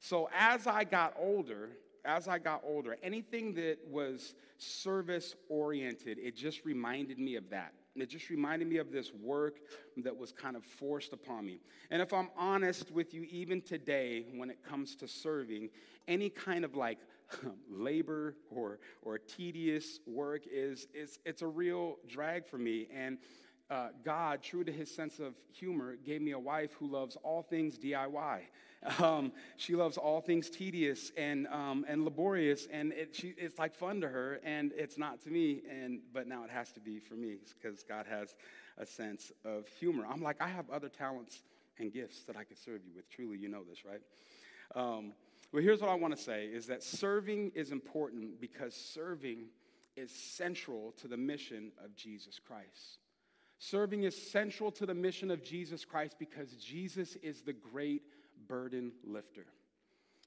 So 0.00 0.30
as 0.34 0.66
I 0.66 0.84
got 0.84 1.12
older, 1.18 1.68
as 2.06 2.26
I 2.26 2.38
got 2.38 2.62
older, 2.64 2.96
anything 3.02 3.52
that 3.56 3.76
was 3.86 4.32
service 4.56 5.34
oriented, 5.50 6.16
it 6.18 6.34
just 6.34 6.64
reminded 6.64 7.18
me 7.18 7.36
of 7.36 7.50
that. 7.50 7.74
It 8.02 8.08
just 8.08 8.30
reminded 8.30 8.68
me 8.68 8.78
of 8.78 8.92
this 8.92 9.12
work 9.12 9.60
that 9.98 10.16
was 10.16 10.32
kind 10.32 10.56
of 10.56 10.64
forced 10.64 11.12
upon 11.12 11.46
me. 11.46 11.60
And 11.90 12.00
if 12.02 12.12
I'm 12.12 12.28
honest 12.36 12.90
with 12.90 13.14
you, 13.14 13.26
even 13.30 13.60
today, 13.60 14.26
when 14.34 14.50
it 14.50 14.62
comes 14.62 14.94
to 14.96 15.08
serving, 15.08 15.70
any 16.06 16.30
kind 16.30 16.64
of 16.64 16.74
like 16.74 16.98
labor 17.70 18.36
or, 18.50 18.78
or 19.02 19.18
tedious 19.18 20.00
work 20.06 20.42
is, 20.50 20.86
is 20.94 21.18
it's 21.24 21.42
a 21.42 21.46
real 21.46 21.96
drag 22.08 22.46
for 22.46 22.58
me. 22.58 22.88
And 22.94 23.18
uh, 23.70 23.88
God, 24.04 24.42
true 24.42 24.64
to 24.64 24.72
his 24.72 24.94
sense 24.94 25.18
of 25.18 25.34
humor, 25.52 25.96
gave 25.96 26.22
me 26.22 26.32
a 26.32 26.38
wife 26.38 26.72
who 26.78 26.86
loves 26.90 27.16
all 27.22 27.42
things 27.42 27.78
DIY. 27.78 28.40
Um, 29.00 29.32
she 29.56 29.74
loves 29.74 29.96
all 29.96 30.20
things 30.20 30.48
tedious 30.48 31.10
and, 31.16 31.48
um, 31.48 31.84
and 31.88 32.04
laborious, 32.04 32.68
and 32.72 32.92
it, 32.92 33.12
she, 33.12 33.34
it's 33.36 33.58
like 33.58 33.74
fun 33.74 34.00
to 34.02 34.08
her, 34.08 34.38
and 34.44 34.70
it's 34.76 34.96
not 34.96 35.20
to 35.22 35.30
me. 35.30 35.62
And, 35.68 35.98
but 36.14 36.28
now 36.28 36.44
it 36.44 36.50
has 36.50 36.70
to 36.74 36.80
be 36.80 37.00
for 37.00 37.14
me 37.14 37.38
because 37.60 37.82
God 37.82 38.06
has 38.08 38.36
a 38.78 38.86
sense 38.86 39.32
of 39.44 39.66
humor. 39.66 40.06
I'm 40.08 40.22
like, 40.22 40.40
I 40.40 40.46
have 40.46 40.70
other 40.70 40.88
talents 40.88 41.42
and 41.80 41.92
gifts 41.92 42.22
that 42.28 42.36
I 42.36 42.44
could 42.44 42.56
serve 42.56 42.82
you 42.86 42.92
with. 42.94 43.10
Truly, 43.10 43.36
you 43.36 43.48
know 43.48 43.64
this, 43.68 43.84
right? 43.84 44.00
Um, 44.76 45.12
well, 45.52 45.62
here's 45.62 45.80
what 45.80 45.90
I 45.90 45.94
want 45.94 46.16
to 46.16 46.22
say 46.22 46.44
is 46.46 46.66
that 46.66 46.82
serving 46.82 47.52
is 47.54 47.72
important 47.72 48.40
because 48.40 48.74
serving 48.74 49.46
is 49.96 50.12
central 50.12 50.94
to 51.00 51.08
the 51.08 51.16
mission 51.16 51.72
of 51.84 51.96
Jesus 51.96 52.38
Christ. 52.38 52.98
Serving 53.58 54.04
is 54.04 54.30
central 54.30 54.70
to 54.72 54.86
the 54.86 54.94
mission 54.94 55.30
of 55.30 55.42
Jesus 55.42 55.84
Christ 55.84 56.16
because 56.18 56.52
Jesus 56.52 57.16
is 57.16 57.42
the 57.42 57.52
great 57.52 58.02
burden 58.46 58.92
lifter. 59.04 59.46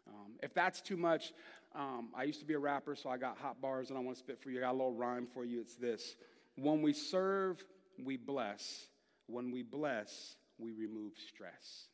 Um, 0.08 0.34
if 0.44 0.54
that's 0.54 0.82
too 0.82 0.98
much, 0.98 1.32
um, 1.74 2.10
I 2.16 2.24
used 2.24 2.42
to 2.42 2.46
be 2.46 2.56
a 2.56 2.60
rapper, 2.60 2.96
so 2.96 3.10
I 3.10 3.18
got 3.18 3.38
hot 3.38 3.62
bars 3.62 3.90
and 3.90 3.98
I 3.98 4.02
want 4.02 4.18
to 4.18 4.20
spit 4.20 4.42
for 4.42 4.50
you. 4.50 4.60
I 4.60 4.62
got 4.62 4.72
a 4.72 4.74
little 4.74 4.94
rhyme 4.94 5.28
for 5.34 5.46
you. 5.46 5.62
It's 5.62 5.76
this 5.76 6.16
When 6.58 6.82
we 6.82 6.94
serve, 6.94 7.64
we 8.04 8.18
bless. 8.18 8.88
When 9.28 9.52
we 9.52 9.64
bless, 9.64 10.36
we 10.58 10.72
remove 10.72 11.14
stress. 11.30 11.88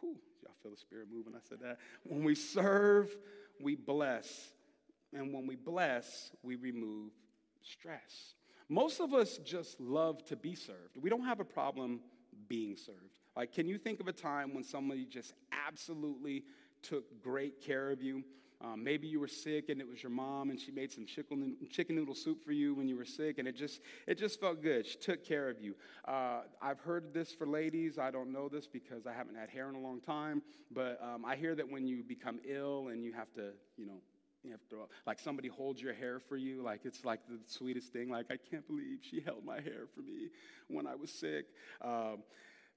Whew, 0.00 0.16
y'all 0.42 0.54
feel 0.62 0.70
the 0.70 0.76
spirit 0.76 1.08
moving? 1.10 1.32
When 1.32 1.40
I 1.40 1.48
said 1.48 1.58
that. 1.62 1.78
When 2.04 2.22
we 2.22 2.36
serve, 2.36 3.14
we 3.60 3.74
bless. 3.74 4.48
And 5.12 5.32
when 5.32 5.46
we 5.46 5.56
bless, 5.56 6.30
we 6.42 6.54
remove 6.56 7.12
stress. 7.62 8.34
Most 8.68 9.00
of 9.00 9.12
us 9.12 9.38
just 9.44 9.80
love 9.80 10.24
to 10.26 10.36
be 10.36 10.54
served. 10.54 10.96
We 11.00 11.10
don't 11.10 11.24
have 11.24 11.40
a 11.40 11.44
problem 11.44 12.00
being 12.48 12.76
served. 12.76 13.20
Like, 13.36 13.52
can 13.52 13.68
you 13.68 13.78
think 13.78 14.00
of 14.00 14.08
a 14.08 14.12
time 14.12 14.54
when 14.54 14.64
somebody 14.64 15.04
just 15.04 15.34
absolutely 15.66 16.44
took 16.82 17.22
great 17.22 17.60
care 17.60 17.90
of 17.90 18.02
you? 18.02 18.24
Um, 18.60 18.82
maybe 18.82 19.06
you 19.06 19.20
were 19.20 19.28
sick 19.28 19.68
and 19.68 19.80
it 19.80 19.86
was 19.86 20.02
your 20.02 20.10
mom 20.10 20.50
and 20.50 20.58
she 20.58 20.70
made 20.70 20.90
some 20.90 21.04
chicken, 21.04 21.56
noodle 21.90 22.14
soup 22.14 22.42
for 22.42 22.52
you 22.52 22.74
when 22.74 22.88
you 22.88 22.96
were 22.96 23.04
sick 23.04 23.38
and 23.38 23.46
it 23.46 23.56
just, 23.56 23.80
it 24.06 24.16
just 24.16 24.40
felt 24.40 24.62
good. 24.62 24.86
She 24.86 24.96
took 24.96 25.24
care 25.24 25.50
of 25.50 25.60
you. 25.60 25.74
Uh, 26.06 26.42
I've 26.62 26.80
heard 26.80 27.12
this 27.12 27.32
for 27.32 27.46
ladies. 27.46 27.98
I 27.98 28.10
don't 28.10 28.32
know 28.32 28.48
this 28.48 28.66
because 28.66 29.06
I 29.06 29.12
haven't 29.12 29.34
had 29.34 29.50
hair 29.50 29.68
in 29.68 29.74
a 29.74 29.80
long 29.80 30.00
time, 30.00 30.40
but 30.70 30.98
um, 31.02 31.24
I 31.26 31.36
hear 31.36 31.54
that 31.54 31.70
when 31.70 31.86
you 31.86 32.02
become 32.02 32.38
ill 32.48 32.88
and 32.88 33.04
you 33.04 33.12
have 33.12 33.30
to, 33.34 33.50
you 33.76 33.86
know, 33.86 34.00
you 34.44 34.52
have 34.52 34.68
to, 34.70 34.76
like 35.06 35.18
somebody 35.18 35.48
holds 35.48 35.80
your 35.80 35.94
hair 35.94 36.20
for 36.20 36.36
you, 36.36 36.62
like 36.62 36.80
it's 36.84 37.04
like 37.04 37.20
the 37.28 37.38
sweetest 37.46 37.92
thing. 37.92 38.10
Like, 38.10 38.26
I 38.30 38.36
can't 38.50 38.66
believe 38.66 38.98
she 39.02 39.20
held 39.20 39.44
my 39.44 39.60
hair 39.60 39.86
for 39.94 40.00
me 40.00 40.28
when 40.68 40.86
I 40.86 40.94
was 40.94 41.10
sick. 41.10 41.46
Um, 41.82 42.22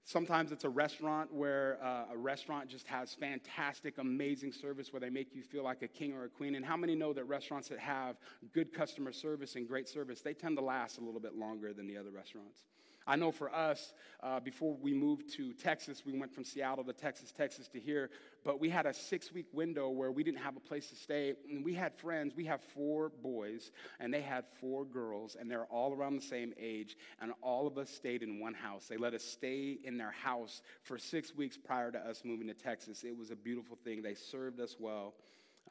Sometimes 0.08 0.54
it's 0.54 0.64
a 0.64 0.70
restaurant 0.70 1.34
where 1.34 1.80
uh, 1.84 2.14
a 2.14 2.18
restaurant 2.18 2.70
just 2.70 2.88
has 2.88 3.14
fantastic, 3.14 3.98
amazing 3.98 4.54
service 4.54 4.94
where 4.94 5.02
they 5.02 5.10
make 5.10 5.36
you 5.36 5.44
feel 5.44 5.66
like 5.66 5.82
a 5.82 5.88
king 5.90 6.14
or 6.14 6.24
a 6.24 6.30
queen. 6.30 6.56
And 6.56 6.64
how 6.64 6.78
many 6.78 6.96
know 6.96 7.12
that 7.12 7.26
restaurants 7.26 7.68
that 7.68 7.80
have 7.80 8.16
good 8.54 8.74
customer 8.74 9.12
service 9.12 9.58
and 9.58 9.68
great 9.68 9.90
service, 9.90 10.22
they 10.22 10.34
tend 10.34 10.56
to 10.60 10.64
last 10.64 10.98
a 10.98 11.02
little 11.02 11.20
bit 11.20 11.36
longer 11.36 11.74
than 11.74 11.88
the 11.88 11.98
other 11.98 12.12
restaurants? 12.12 12.62
I 13.08 13.16
know 13.16 13.32
for 13.32 13.54
us, 13.56 13.94
uh, 14.22 14.42
before 14.42 14.76
we 14.76 14.94
moved 14.94 15.34
to 15.36 15.54
Texas, 15.54 16.04
we 16.06 16.12
went 16.12 16.34
from 16.34 16.44
Seattle 16.44 16.84
to 16.84 16.92
Texas, 16.92 17.32
Texas 17.32 17.70
to 17.70 17.80
here, 17.80 18.10
but 18.44 18.60
we 18.60 18.70
had 18.70 18.86
a 18.86 18.94
six 18.94 19.32
week 19.32 19.46
window 19.54 19.90
where 19.90 20.12
we 20.12 20.24
didn't 20.26 20.42
have 20.42 20.58
a 20.58 20.60
place 20.60 20.90
to 20.90 20.96
stay. 20.96 21.34
And 21.50 21.64
we 21.64 21.74
had 21.74 21.96
friends. 21.96 22.34
We 22.36 22.44
have 22.46 22.62
four 22.62 23.10
boys, 23.24 23.72
and 24.02 24.14
they 24.14 24.20
had 24.20 24.44
four 24.60 24.84
girls, 24.84 25.38
and 25.40 25.50
they're 25.50 25.66
all 25.68 25.94
around 25.94 26.18
the 26.18 26.26
same 26.26 26.54
age. 26.60 26.98
And 27.22 27.32
all 27.42 27.66
of 27.66 27.78
us 27.78 27.90
stayed 27.90 28.24
in 28.24 28.42
one 28.42 28.54
house. 28.54 28.88
They 28.88 28.98
let 28.98 29.14
us 29.14 29.24
stay 29.24 29.78
in 29.86 29.98
their 29.98 30.12
house 30.12 30.62
for 30.84 30.98
six 30.98 31.34
weeks 31.34 31.58
prior 31.58 31.92
to 31.92 32.00
us 32.00 32.24
moving 32.26 32.48
to 32.48 32.54
Texas. 32.54 33.06
It 33.06 33.18
was 33.18 33.32
a 33.32 33.38
beautiful 33.38 33.78
thing. 33.86 34.02
They 34.02 34.16
served 34.16 34.60
us 34.60 34.76
well, 34.78 35.14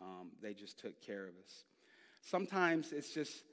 um, 0.01 0.31
they 0.43 0.55
just 0.55 0.79
took 0.79 1.03
care 1.03 1.25
of 1.25 1.35
us. 1.45 1.65
Sometimes 2.23 2.93
it's 2.93 3.13
just 3.13 3.45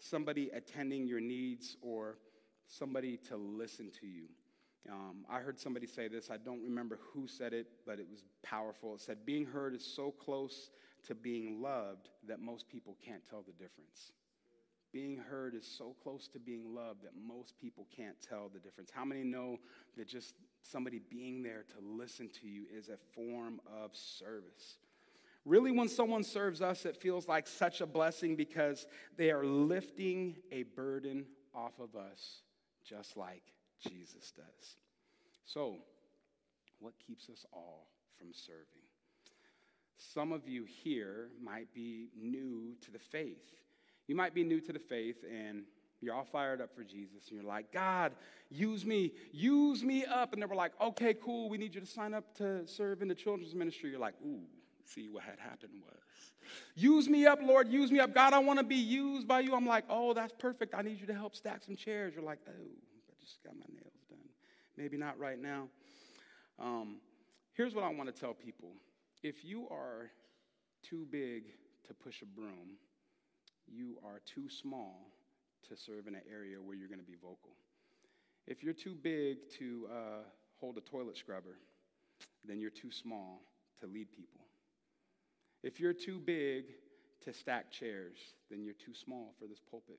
somebody 0.00 0.50
attending 0.50 1.06
your 1.06 1.20
needs 1.20 1.76
or 1.82 2.16
somebody 2.68 3.16
to 3.28 3.36
listen 3.36 3.90
to 4.00 4.06
you. 4.06 4.26
Um, 4.90 5.24
I 5.28 5.40
heard 5.40 5.58
somebody 5.58 5.86
say 5.86 6.08
this. 6.08 6.30
I 6.30 6.36
don't 6.36 6.62
remember 6.62 6.98
who 7.12 7.26
said 7.26 7.52
it, 7.52 7.66
but 7.84 7.98
it 7.98 8.06
was 8.10 8.24
powerful. 8.42 8.94
It 8.94 9.00
said, 9.00 9.26
Being 9.26 9.44
heard 9.44 9.74
is 9.74 9.84
so 9.84 10.10
close 10.10 10.70
to 11.06 11.14
being 11.14 11.60
loved 11.60 12.08
that 12.26 12.40
most 12.40 12.68
people 12.68 12.96
can't 13.04 13.22
tell 13.28 13.42
the 13.42 13.52
difference. 13.52 14.12
Being 14.92 15.18
heard 15.18 15.54
is 15.54 15.66
so 15.66 15.94
close 16.02 16.28
to 16.28 16.38
being 16.38 16.74
loved 16.74 17.02
that 17.02 17.12
most 17.14 17.58
people 17.58 17.86
can't 17.94 18.16
tell 18.26 18.48
the 18.52 18.58
difference. 18.58 18.90
How 18.90 19.04
many 19.04 19.22
know 19.22 19.58
that 19.96 20.08
just 20.08 20.34
somebody 20.62 21.00
being 21.10 21.42
there 21.42 21.64
to 21.68 21.86
listen 21.86 22.30
to 22.40 22.48
you 22.48 22.64
is 22.74 22.88
a 22.88 22.96
form 23.14 23.60
of 23.66 23.94
service? 23.94 24.78
Really, 25.44 25.72
when 25.72 25.88
someone 25.88 26.24
serves 26.24 26.62
us, 26.62 26.86
it 26.86 26.96
feels 26.96 27.28
like 27.28 27.46
such 27.46 27.82
a 27.82 27.86
blessing 27.86 28.34
because 28.34 28.86
they 29.16 29.30
are 29.30 29.44
lifting 29.44 30.36
a 30.50 30.62
burden 30.62 31.26
off 31.54 31.78
of 31.78 31.94
us 31.94 32.42
just 32.88 33.16
like 33.16 33.42
Jesus 33.80 34.32
does. 34.36 34.76
So, 35.44 35.76
what 36.80 36.94
keeps 37.04 37.28
us 37.28 37.44
all 37.52 37.88
from 38.18 38.28
serving? 38.32 38.64
Some 39.96 40.32
of 40.32 40.48
you 40.48 40.64
here 40.64 41.28
might 41.42 41.72
be 41.74 42.08
new 42.16 42.74
to 42.82 42.90
the 42.90 42.98
faith. 42.98 43.52
You 44.06 44.14
might 44.14 44.34
be 44.34 44.44
new 44.44 44.60
to 44.60 44.72
the 44.72 44.78
faith 44.78 45.24
and 45.28 45.64
you're 46.00 46.14
all 46.14 46.24
fired 46.24 46.60
up 46.60 46.74
for 46.74 46.84
Jesus 46.84 47.28
and 47.28 47.40
you're 47.40 47.48
like, 47.48 47.72
God, 47.72 48.12
use 48.48 48.86
me, 48.86 49.12
use 49.32 49.82
me 49.82 50.04
up. 50.04 50.32
And 50.32 50.40
they 50.40 50.46
were 50.46 50.54
like, 50.54 50.72
okay, 50.80 51.14
cool, 51.14 51.48
we 51.48 51.58
need 51.58 51.74
you 51.74 51.80
to 51.80 51.86
sign 51.86 52.14
up 52.14 52.36
to 52.36 52.66
serve 52.66 53.02
in 53.02 53.08
the 53.08 53.14
children's 53.14 53.54
ministry. 53.54 53.90
You're 53.90 53.98
like, 53.98 54.14
ooh, 54.24 54.42
see 54.94 55.08
what 55.08 55.22
had 55.22 55.38
happened 55.38 55.72
was. 55.82 56.32
Use 56.74 57.08
me 57.08 57.26
up, 57.26 57.40
Lord, 57.42 57.68
use 57.68 57.90
me 57.90 58.00
up. 58.00 58.14
God, 58.14 58.32
I 58.32 58.38
want 58.38 58.58
to 58.58 58.64
be 58.64 58.76
used 58.76 59.28
by 59.28 59.40
you. 59.40 59.54
I'm 59.54 59.66
like, 59.66 59.84
oh, 59.88 60.14
that's 60.14 60.32
perfect. 60.38 60.74
I 60.74 60.82
need 60.82 61.00
you 61.00 61.06
to 61.06 61.14
help 61.14 61.36
stack 61.36 61.62
some 61.64 61.76
chairs. 61.76 62.14
You're 62.14 62.24
like, 62.24 62.38
oh, 62.48 62.52
I 62.52 63.12
just 63.20 63.42
got 63.44 63.54
my 63.54 63.66
nails 63.72 63.92
done. 64.08 64.18
Maybe 64.76 64.96
not 64.96 65.18
right 65.18 65.40
now. 65.40 65.68
Um, 66.58 66.96
here's 67.54 67.74
what 67.74 67.84
I 67.84 67.92
want 67.92 68.14
to 68.14 68.18
tell 68.18 68.34
people 68.34 68.70
if 69.22 69.44
you 69.44 69.66
are 69.70 70.10
too 70.82 71.06
big 71.10 71.44
to 71.86 71.94
push 71.94 72.22
a 72.22 72.26
broom, 72.26 72.78
you 73.66 73.98
are 74.04 74.20
too 74.24 74.48
small 74.48 75.10
to 75.68 75.76
serve 75.76 76.06
in 76.06 76.14
an 76.14 76.22
area 76.30 76.56
where 76.62 76.76
you're 76.76 76.88
going 76.88 77.00
to 77.00 77.04
be 77.04 77.16
vocal. 77.20 77.56
If 78.46 78.62
you're 78.62 78.74
too 78.74 78.94
big 78.94 79.38
to 79.58 79.88
uh, 79.90 80.22
hold 80.58 80.78
a 80.78 80.80
toilet 80.80 81.18
scrubber, 81.18 81.58
then 82.44 82.60
you're 82.60 82.70
too 82.70 82.90
small 82.90 83.42
to 83.80 83.86
lead 83.86 84.10
people. 84.12 84.47
If 85.68 85.78
you're 85.78 85.92
too 85.92 86.18
big 86.18 86.64
to 87.26 87.30
stack 87.30 87.70
chairs, 87.70 88.16
then 88.50 88.64
you're 88.64 88.72
too 88.72 88.94
small 88.94 89.34
for 89.38 89.46
this 89.46 89.60
pulpit. 89.70 89.98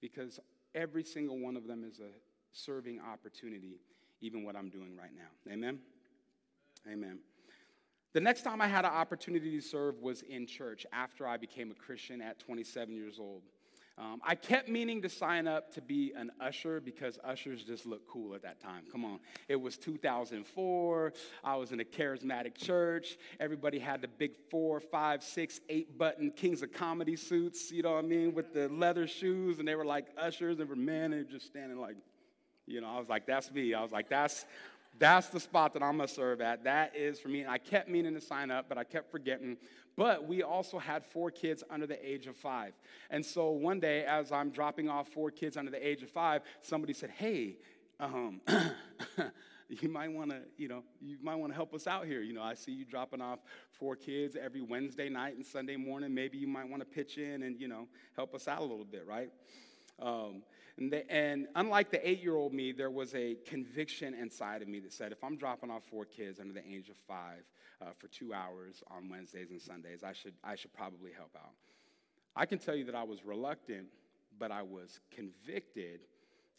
Because 0.00 0.40
every 0.74 1.04
single 1.04 1.38
one 1.38 1.54
of 1.54 1.66
them 1.66 1.84
is 1.84 2.00
a 2.00 2.08
serving 2.52 2.98
opportunity, 3.00 3.76
even 4.22 4.42
what 4.42 4.56
I'm 4.56 4.70
doing 4.70 4.96
right 4.96 5.10
now. 5.14 5.52
Amen? 5.52 5.80
Amen. 6.90 7.18
The 8.14 8.20
next 8.22 8.40
time 8.40 8.62
I 8.62 8.68
had 8.68 8.86
an 8.86 8.90
opportunity 8.90 9.50
to 9.50 9.60
serve 9.60 10.00
was 10.00 10.22
in 10.22 10.46
church 10.46 10.86
after 10.94 11.28
I 11.28 11.36
became 11.36 11.70
a 11.70 11.74
Christian 11.74 12.22
at 12.22 12.38
27 12.38 12.94
years 12.94 13.18
old. 13.20 13.42
Um, 13.98 14.20
I 14.22 14.34
kept 14.34 14.68
meaning 14.68 15.00
to 15.02 15.08
sign 15.08 15.48
up 15.48 15.72
to 15.74 15.80
be 15.80 16.12
an 16.14 16.30
usher 16.38 16.80
because 16.80 17.18
ushers 17.24 17.64
just 17.64 17.86
looked 17.86 18.06
cool 18.06 18.34
at 18.34 18.42
that 18.42 18.60
time. 18.60 18.84
Come 18.92 19.06
on. 19.06 19.20
It 19.48 19.56
was 19.56 19.78
2004. 19.78 21.12
I 21.42 21.56
was 21.56 21.72
in 21.72 21.80
a 21.80 21.84
charismatic 21.84 22.56
church. 22.56 23.16
Everybody 23.40 23.78
had 23.78 24.02
the 24.02 24.08
big 24.08 24.32
four, 24.50 24.80
five, 24.80 25.22
six, 25.22 25.60
eight 25.70 25.96
button 25.96 26.30
Kings 26.30 26.62
of 26.62 26.74
Comedy 26.74 27.16
suits, 27.16 27.72
you 27.72 27.82
know 27.82 27.92
what 27.92 28.04
I 28.04 28.08
mean, 28.08 28.34
with 28.34 28.52
the 28.52 28.68
leather 28.68 29.06
shoes. 29.06 29.60
And 29.60 29.66
they 29.66 29.74
were 29.74 29.86
like 29.86 30.08
ushers. 30.18 30.58
They 30.58 30.64
were 30.64 30.76
men. 30.76 31.14
And 31.14 31.26
just 31.26 31.46
standing 31.46 31.78
like, 31.78 31.96
you 32.66 32.82
know, 32.82 32.88
I 32.88 32.98
was 32.98 33.08
like, 33.08 33.26
that's 33.26 33.50
me. 33.50 33.72
I 33.72 33.82
was 33.82 33.92
like, 33.92 34.10
that's. 34.10 34.44
That's 34.98 35.28
the 35.28 35.40
spot 35.40 35.74
that 35.74 35.82
I'm 35.82 35.98
gonna 35.98 36.08
serve 36.08 36.40
at. 36.40 36.64
That 36.64 36.96
is 36.96 37.20
for 37.20 37.28
me. 37.28 37.42
And 37.42 37.50
I 37.50 37.58
kept 37.58 37.88
meaning 37.88 38.14
to 38.14 38.20
sign 38.20 38.50
up, 38.50 38.66
but 38.68 38.78
I 38.78 38.84
kept 38.84 39.10
forgetting. 39.10 39.56
But 39.96 40.26
we 40.26 40.42
also 40.42 40.78
had 40.78 41.04
four 41.04 41.30
kids 41.30 41.62
under 41.70 41.86
the 41.86 42.08
age 42.08 42.26
of 42.26 42.36
five. 42.36 42.72
And 43.10 43.24
so 43.24 43.50
one 43.50 43.80
day, 43.80 44.04
as 44.04 44.32
I'm 44.32 44.50
dropping 44.50 44.88
off 44.88 45.08
four 45.08 45.30
kids 45.30 45.56
under 45.56 45.70
the 45.70 45.86
age 45.86 46.02
of 46.02 46.10
five, 46.10 46.42
somebody 46.60 46.92
said, 46.92 47.10
Hey, 47.10 47.56
um, 47.98 48.40
you 49.68 49.88
might 49.88 50.12
want 50.12 50.30
to, 50.30 50.40
you 50.56 50.68
know, 50.68 50.82
you 51.00 51.16
might 51.22 51.36
want 51.36 51.52
to 51.52 51.56
help 51.56 51.74
us 51.74 51.86
out 51.86 52.06
here. 52.06 52.20
You 52.20 52.34
know, 52.34 52.42
I 52.42 52.54
see 52.54 52.72
you 52.72 52.84
dropping 52.84 53.20
off 53.20 53.40
four 53.70 53.96
kids 53.96 54.36
every 54.36 54.60
Wednesday 54.60 55.08
night 55.08 55.36
and 55.36 55.44
Sunday 55.44 55.76
morning. 55.76 56.14
Maybe 56.14 56.38
you 56.38 56.46
might 56.46 56.68
want 56.68 56.82
to 56.82 56.86
pitch 56.86 57.18
in 57.18 57.42
and, 57.42 57.60
you 57.60 57.68
know, 57.68 57.88
help 58.14 58.34
us 58.34 58.48
out 58.48 58.60
a 58.60 58.64
little 58.64 58.84
bit, 58.84 59.06
right? 59.06 59.30
Um, 60.00 60.42
and, 60.78 60.92
the, 60.92 61.10
and, 61.10 61.46
unlike 61.54 61.90
the 61.90 62.06
eight 62.06 62.22
year 62.22 62.36
old 62.36 62.52
me, 62.52 62.72
there 62.72 62.90
was 62.90 63.14
a 63.14 63.36
conviction 63.46 64.12
inside 64.14 64.60
of 64.60 64.68
me 64.68 64.78
that 64.80 64.92
said, 64.92 65.10
if 65.10 65.24
I'm 65.24 65.36
dropping 65.36 65.70
off 65.70 65.84
four 65.84 66.04
kids 66.04 66.38
under 66.38 66.52
the 66.52 66.66
age 66.68 66.90
of 66.90 66.96
five 67.08 67.44
uh, 67.80 67.86
for 67.96 68.08
two 68.08 68.34
hours 68.34 68.82
on 68.90 69.08
Wednesdays 69.08 69.50
and 69.50 69.60
Sundays, 69.60 70.02
I 70.04 70.12
should, 70.12 70.34
I 70.44 70.54
should 70.54 70.74
probably 70.74 71.12
help 71.16 71.30
out. 71.36 71.54
I 72.34 72.44
can 72.44 72.58
tell 72.58 72.74
you 72.74 72.84
that 72.84 72.94
I 72.94 73.04
was 73.04 73.24
reluctant, 73.24 73.86
but 74.38 74.50
I 74.50 74.62
was 74.62 75.00
convicted. 75.10 76.00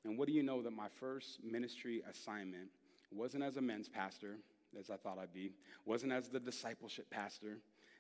And 0.03 0.17
what 0.17 0.27
do 0.27 0.34
you 0.34 0.41
know 0.41 0.63
that 0.63 0.72
my 0.72 0.88
first 1.00 1.39
ministry 1.44 2.01
assignment 2.10 2.70
wasn't 3.12 3.44
as 3.44 3.58
a 3.58 3.62
men's 3.62 3.88
pastor, 3.88 4.38
as 4.77 4.89
I 4.89 4.98
thought 4.98 5.20
I'd 5.20 5.34
be, 5.34 5.51
wasn't 5.86 6.12
as 6.12 6.29
the 6.29 6.39
discipleship 6.39 7.10
pastor, 7.12 7.60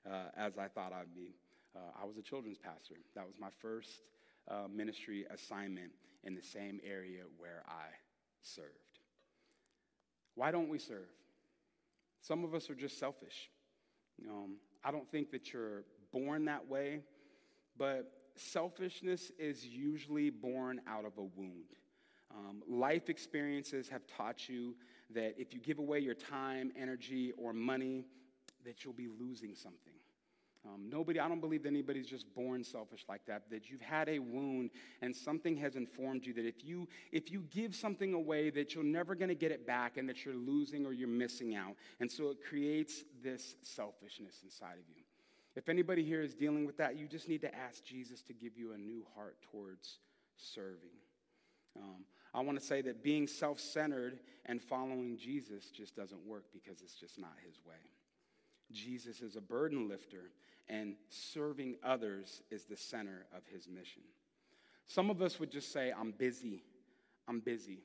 uh, 0.09 0.29
as 0.35 0.57
I 0.57 0.67
thought 0.67 0.93
I'd 0.93 1.13
be. 1.13 1.35
Uh, 1.75 2.01
I 2.01 2.05
was 2.05 2.17
a 2.17 2.21
children's 2.23 2.57
pastor. 2.57 2.95
That 3.13 3.27
was 3.27 3.35
my 3.39 3.49
first 3.61 4.01
uh, 4.49 4.67
ministry 4.73 5.25
assignment 5.29 5.91
in 6.23 6.35
the 6.35 6.41
same 6.41 6.79
area 6.85 7.23
where 7.37 7.63
I 7.67 7.87
served. 8.41 8.67
Why 10.35 10.51
don't 10.51 10.69
we 10.69 10.79
serve? 10.79 11.09
Some 12.21 12.43
of 12.43 12.53
us 12.53 12.69
are 12.69 12.75
just 12.75 12.99
selfish. 12.99 13.49
Um, 14.27 14.57
I 14.83 14.91
don't 14.91 15.09
think 15.09 15.31
that 15.31 15.53
you're 15.53 15.83
born 16.11 16.45
that 16.45 16.67
way, 16.67 17.01
but 17.77 18.11
selfishness 18.35 19.31
is 19.37 19.65
usually 19.65 20.29
born 20.29 20.81
out 20.87 21.05
of 21.05 21.17
a 21.17 21.23
wound. 21.23 21.75
Um, 22.35 22.61
life 22.67 23.09
experiences 23.09 23.87
have 23.89 24.01
taught 24.07 24.49
you 24.49 24.75
that 25.13 25.35
if 25.37 25.53
you 25.53 25.59
give 25.59 25.79
away 25.79 25.99
your 25.99 26.13
time, 26.13 26.71
energy, 26.79 27.31
or 27.37 27.53
money, 27.53 28.05
that 28.65 28.83
you'll 28.83 28.93
be 28.93 29.07
losing 29.07 29.55
something. 29.55 29.93
Um, 30.65 30.89
nobody, 30.89 31.19
I 31.19 31.27
don't 31.27 31.39
believe 31.39 31.63
that 31.63 31.69
anybody's 31.69 32.07
just 32.07 32.33
born 32.35 32.63
selfish 32.63 33.05
like 33.07 33.25
that. 33.27 33.49
That 33.49 33.69
you've 33.69 33.81
had 33.81 34.09
a 34.09 34.19
wound 34.19 34.71
and 35.01 35.15
something 35.15 35.55
has 35.57 35.75
informed 35.75 36.25
you 36.25 36.33
that 36.33 36.45
if 36.45 36.65
you 36.65 36.87
if 37.11 37.31
you 37.31 37.45
give 37.49 37.75
something 37.75 38.13
away, 38.13 38.49
that 38.49 38.75
you're 38.75 38.83
never 38.83 39.15
going 39.15 39.29
to 39.29 39.35
get 39.35 39.51
it 39.51 39.65
back, 39.65 39.97
and 39.97 40.07
that 40.09 40.25
you're 40.25 40.35
losing 40.35 40.85
or 40.85 40.93
you're 40.93 41.07
missing 41.07 41.55
out. 41.55 41.75
And 41.99 42.11
so 42.11 42.29
it 42.29 42.37
creates 42.47 43.03
this 43.23 43.55
selfishness 43.61 44.41
inside 44.43 44.73
of 44.73 44.89
you. 44.89 45.03
If 45.55 45.69
anybody 45.69 46.03
here 46.03 46.21
is 46.21 46.35
dealing 46.35 46.65
with 46.65 46.77
that, 46.77 46.97
you 46.97 47.07
just 47.07 47.27
need 47.27 47.41
to 47.41 47.55
ask 47.55 47.83
Jesus 47.83 48.21
to 48.23 48.33
give 48.33 48.57
you 48.57 48.73
a 48.73 48.77
new 48.77 49.05
heart 49.15 49.37
towards 49.51 49.99
serving. 50.35 50.97
Um, 51.75 52.05
I 52.33 52.41
want 52.41 52.59
to 52.59 52.65
say 52.65 52.81
that 52.81 53.03
being 53.03 53.25
self 53.27 53.59
centered 53.59 54.19
and 54.45 54.61
following 54.61 55.17
Jesus 55.17 55.71
just 55.71 55.95
doesn't 55.95 56.25
work 56.25 56.45
because 56.53 56.81
it's 56.81 56.93
just 56.93 57.19
not 57.19 57.33
his 57.45 57.59
way. 57.65 57.75
Jesus 58.71 59.21
is 59.21 59.35
a 59.35 59.41
burden 59.41 59.87
lifter, 59.87 60.31
and 60.69 60.95
serving 61.09 61.75
others 61.83 62.41
is 62.51 62.65
the 62.65 62.75
center 62.75 63.25
of 63.35 63.43
his 63.51 63.67
mission. 63.67 64.01
Some 64.87 65.09
of 65.09 65.21
us 65.21 65.39
would 65.39 65.51
just 65.51 65.71
say, 65.71 65.93
I'm 65.97 66.11
busy. 66.11 66.63
I'm 67.27 67.39
busy. 67.39 67.79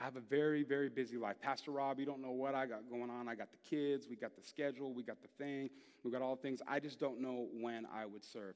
I 0.00 0.04
have 0.04 0.16
a 0.16 0.20
very, 0.20 0.62
very 0.62 0.88
busy 0.88 1.16
life. 1.16 1.36
Pastor 1.40 1.72
Rob, 1.72 1.98
you 1.98 2.06
don't 2.06 2.22
know 2.22 2.30
what 2.30 2.54
I 2.54 2.66
got 2.66 2.88
going 2.88 3.10
on. 3.10 3.28
I 3.28 3.34
got 3.34 3.48
the 3.50 3.58
kids, 3.68 4.06
we 4.08 4.14
got 4.14 4.36
the 4.36 4.42
schedule, 4.42 4.92
we 4.92 5.02
got 5.02 5.20
the 5.20 5.28
thing, 5.42 5.70
we 6.04 6.10
got 6.10 6.22
all 6.22 6.36
things. 6.36 6.60
I 6.68 6.78
just 6.78 7.00
don't 7.00 7.20
know 7.20 7.48
when 7.52 7.86
I 7.92 8.06
would 8.06 8.24
serve. 8.24 8.54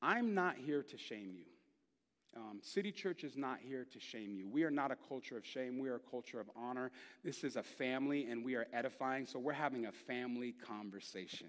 I'm 0.00 0.34
not 0.34 0.56
here 0.56 0.82
to 0.82 0.98
shame 0.98 1.32
you. 1.34 1.44
Um, 2.36 2.58
City 2.62 2.90
Church 2.90 3.22
is 3.22 3.36
not 3.36 3.58
here 3.60 3.86
to 3.92 4.00
shame 4.00 4.34
you. 4.34 4.48
We 4.48 4.64
are 4.64 4.70
not 4.70 4.90
a 4.90 4.96
culture 5.08 5.36
of 5.36 5.46
shame. 5.46 5.78
We 5.78 5.88
are 5.88 5.96
a 5.96 6.10
culture 6.10 6.40
of 6.40 6.50
honor. 6.56 6.90
This 7.22 7.44
is 7.44 7.56
a 7.56 7.62
family, 7.62 8.26
and 8.28 8.44
we 8.44 8.56
are 8.56 8.66
edifying, 8.72 9.26
so 9.26 9.38
we're 9.38 9.52
having 9.52 9.86
a 9.86 9.92
family 9.92 10.52
conversation. 10.52 11.46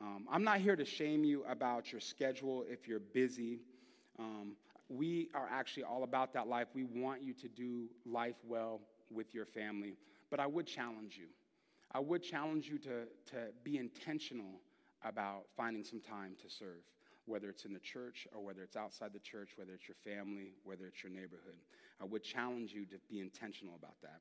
Um, 0.00 0.26
I'm 0.30 0.42
not 0.42 0.58
here 0.58 0.74
to 0.74 0.84
shame 0.84 1.24
you 1.24 1.44
about 1.44 1.92
your 1.92 2.00
schedule 2.00 2.64
if 2.68 2.88
you're 2.88 2.98
busy. 3.00 3.60
Um, 4.18 4.56
we 4.88 5.28
are 5.34 5.48
actually 5.50 5.84
all 5.84 6.02
about 6.02 6.32
that 6.32 6.48
life. 6.48 6.68
We 6.74 6.84
want 6.84 7.22
you 7.22 7.34
to 7.34 7.48
do 7.48 7.88
life 8.06 8.36
well 8.46 8.80
with 9.10 9.34
your 9.34 9.46
family. 9.46 9.96
But 10.30 10.40
I 10.40 10.46
would 10.46 10.66
challenge 10.66 11.16
you. 11.18 11.26
I 11.92 12.00
would 12.00 12.22
challenge 12.22 12.68
you 12.68 12.78
to, 12.78 13.04
to 13.32 13.36
be 13.62 13.78
intentional 13.78 14.60
about 15.04 15.44
finding 15.56 15.84
some 15.84 16.00
time 16.00 16.32
to 16.42 16.50
serve 16.50 16.82
whether 17.26 17.48
it's 17.48 17.64
in 17.64 17.72
the 17.72 17.80
church 17.80 18.26
or 18.34 18.42
whether 18.42 18.62
it's 18.62 18.76
outside 18.76 19.12
the 19.12 19.18
church, 19.18 19.50
whether 19.56 19.72
it's 19.72 19.88
your 19.88 19.96
family, 20.04 20.52
whether 20.64 20.86
it's 20.86 21.02
your 21.02 21.12
neighborhood. 21.12 21.58
I 22.00 22.04
would 22.04 22.22
challenge 22.22 22.72
you 22.72 22.84
to 22.86 22.96
be 23.10 23.20
intentional 23.20 23.74
about 23.76 24.00
that. 24.02 24.20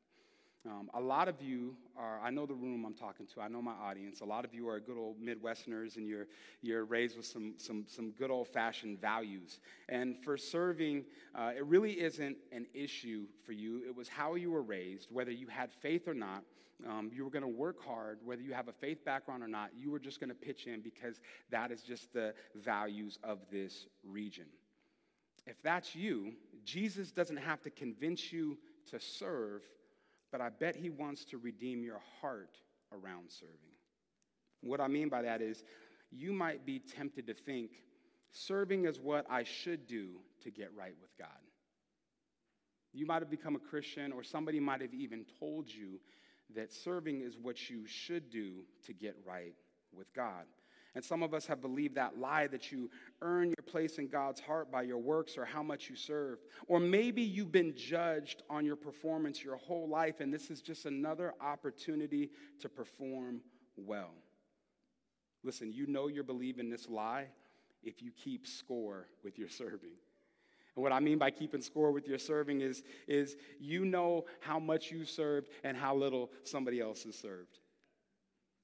Um, 0.65 0.89
a 0.93 0.99
lot 0.99 1.27
of 1.27 1.41
you 1.41 1.75
are, 1.97 2.21
I 2.23 2.29
know 2.29 2.45
the 2.45 2.53
room 2.53 2.85
I'm 2.85 2.93
talking 2.93 3.27
to, 3.33 3.41
I 3.41 3.49
know 3.49 3.61
my 3.61 3.73
audience. 3.73 4.21
A 4.21 4.25
lot 4.25 4.45
of 4.45 4.53
you 4.53 4.69
are 4.69 4.79
good 4.79 4.97
old 4.97 5.17
Midwesterners 5.21 5.97
and 5.97 6.07
you're, 6.07 6.27
you're 6.61 6.85
raised 6.85 7.17
with 7.17 7.25
some, 7.25 7.55
some, 7.57 7.83
some 7.85 8.11
good 8.11 8.31
old 8.31 8.47
fashioned 8.47 9.01
values. 9.01 9.59
And 9.89 10.15
for 10.23 10.37
serving, 10.37 11.03
uh, 11.35 11.51
it 11.57 11.65
really 11.65 11.99
isn't 11.99 12.37
an 12.53 12.65
issue 12.73 13.25
for 13.45 13.51
you. 13.51 13.81
It 13.85 13.93
was 13.93 14.07
how 14.07 14.35
you 14.35 14.51
were 14.51 14.61
raised, 14.61 15.09
whether 15.11 15.31
you 15.31 15.47
had 15.47 15.69
faith 15.73 16.07
or 16.07 16.13
not. 16.13 16.43
Um, 16.87 17.11
you 17.13 17.25
were 17.25 17.29
going 17.29 17.43
to 17.43 17.47
work 17.47 17.83
hard, 17.83 18.19
whether 18.23 18.41
you 18.41 18.53
have 18.53 18.69
a 18.69 18.73
faith 18.73 19.03
background 19.03 19.43
or 19.43 19.47
not. 19.47 19.71
You 19.75 19.91
were 19.91 19.99
just 19.99 20.21
going 20.21 20.29
to 20.29 20.35
pitch 20.35 20.67
in 20.67 20.81
because 20.81 21.19
that 21.49 21.71
is 21.71 21.81
just 21.81 22.13
the 22.13 22.33
values 22.55 23.19
of 23.21 23.39
this 23.51 23.87
region. 24.05 24.45
If 25.45 25.61
that's 25.61 25.93
you, 25.93 26.33
Jesus 26.63 27.11
doesn't 27.11 27.37
have 27.37 27.61
to 27.63 27.69
convince 27.69 28.31
you 28.31 28.57
to 28.91 28.99
serve, 28.99 29.63
but 30.33 30.41
I 30.41 30.49
bet 30.49 30.75
he 30.75 30.89
wants 30.89 31.23
to 31.25 31.37
redeem 31.37 31.83
your 31.83 32.01
heart 32.19 32.57
around 32.91 33.29
serving. 33.29 33.77
What 34.61 34.81
I 34.81 34.87
mean 34.87 35.07
by 35.07 35.21
that 35.21 35.43
is, 35.43 35.63
you 36.09 36.33
might 36.33 36.65
be 36.65 36.79
tempted 36.79 37.27
to 37.27 37.35
think 37.35 37.69
serving 38.31 38.85
is 38.85 38.99
what 38.99 39.27
I 39.29 39.43
should 39.43 39.85
do 39.85 40.09
to 40.41 40.49
get 40.49 40.71
right 40.75 40.95
with 40.99 41.15
God. 41.19 41.27
You 42.93 43.05
might 43.05 43.21
have 43.21 43.29
become 43.29 43.55
a 43.55 43.59
Christian, 43.59 44.11
or 44.11 44.23
somebody 44.23 44.59
might 44.59 44.81
have 44.81 44.93
even 44.93 45.23
told 45.39 45.69
you 45.69 45.99
that 46.55 46.73
serving 46.73 47.21
is 47.21 47.37
what 47.39 47.69
you 47.69 47.85
should 47.85 48.31
do 48.31 48.65
to 48.87 48.93
get 48.93 49.15
right 49.27 49.53
with 49.95 50.11
God. 50.15 50.45
And 50.95 51.03
some 51.03 51.23
of 51.23 51.33
us 51.33 51.47
have 51.47 51.59
believed 51.59 51.95
that 51.95 52.19
lie 52.19 52.45
that 52.47 52.71
you 52.71 52.89
earn 53.21 53.49
your 53.49 53.63
place 53.65 53.97
in 53.97 54.07
God's 54.07 54.39
heart 54.39 54.71
by 54.71 54.83
your 54.83 54.99
works 54.99 55.37
or 55.37 55.45
how 55.45 55.63
much 55.63 55.89
you 55.89 55.95
serve. 55.95 56.37
Or 56.67 56.79
maybe 56.79 57.23
you've 57.23 57.51
been 57.51 57.73
judged 57.75 58.43
on 58.49 58.63
your 58.63 58.75
performance 58.75 59.43
your 59.43 59.55
whole 59.55 59.89
life, 59.89 60.19
and 60.19 60.31
this 60.31 60.51
is 60.51 60.61
just 60.61 60.85
another 60.85 61.33
opportunity 61.41 62.29
to 62.59 62.69
perform 62.69 63.41
well. 63.75 64.13
Listen, 65.43 65.71
you 65.71 65.87
know 65.87 66.07
you're 66.07 66.23
believing 66.23 66.69
this 66.69 66.87
lie 66.87 67.27
if 67.83 68.01
you 68.01 68.11
keep 68.11 68.45
score 68.45 69.07
with 69.23 69.39
your 69.39 69.49
serving. 69.49 69.91
And 70.75 70.83
what 70.83 70.91
I 70.91 70.99
mean 70.99 71.17
by 71.17 71.31
keeping 71.31 71.61
score 71.61 71.91
with 71.91 72.07
your 72.07 72.17
serving 72.19 72.61
is, 72.61 72.83
is 73.07 73.35
you 73.59 73.83
know 73.83 74.25
how 74.39 74.59
much 74.59 74.91
you 74.91 75.05
served 75.05 75.49
and 75.63 75.75
how 75.75 75.95
little 75.95 76.31
somebody 76.43 76.79
else 76.79 77.03
has 77.03 77.15
served. 77.15 77.59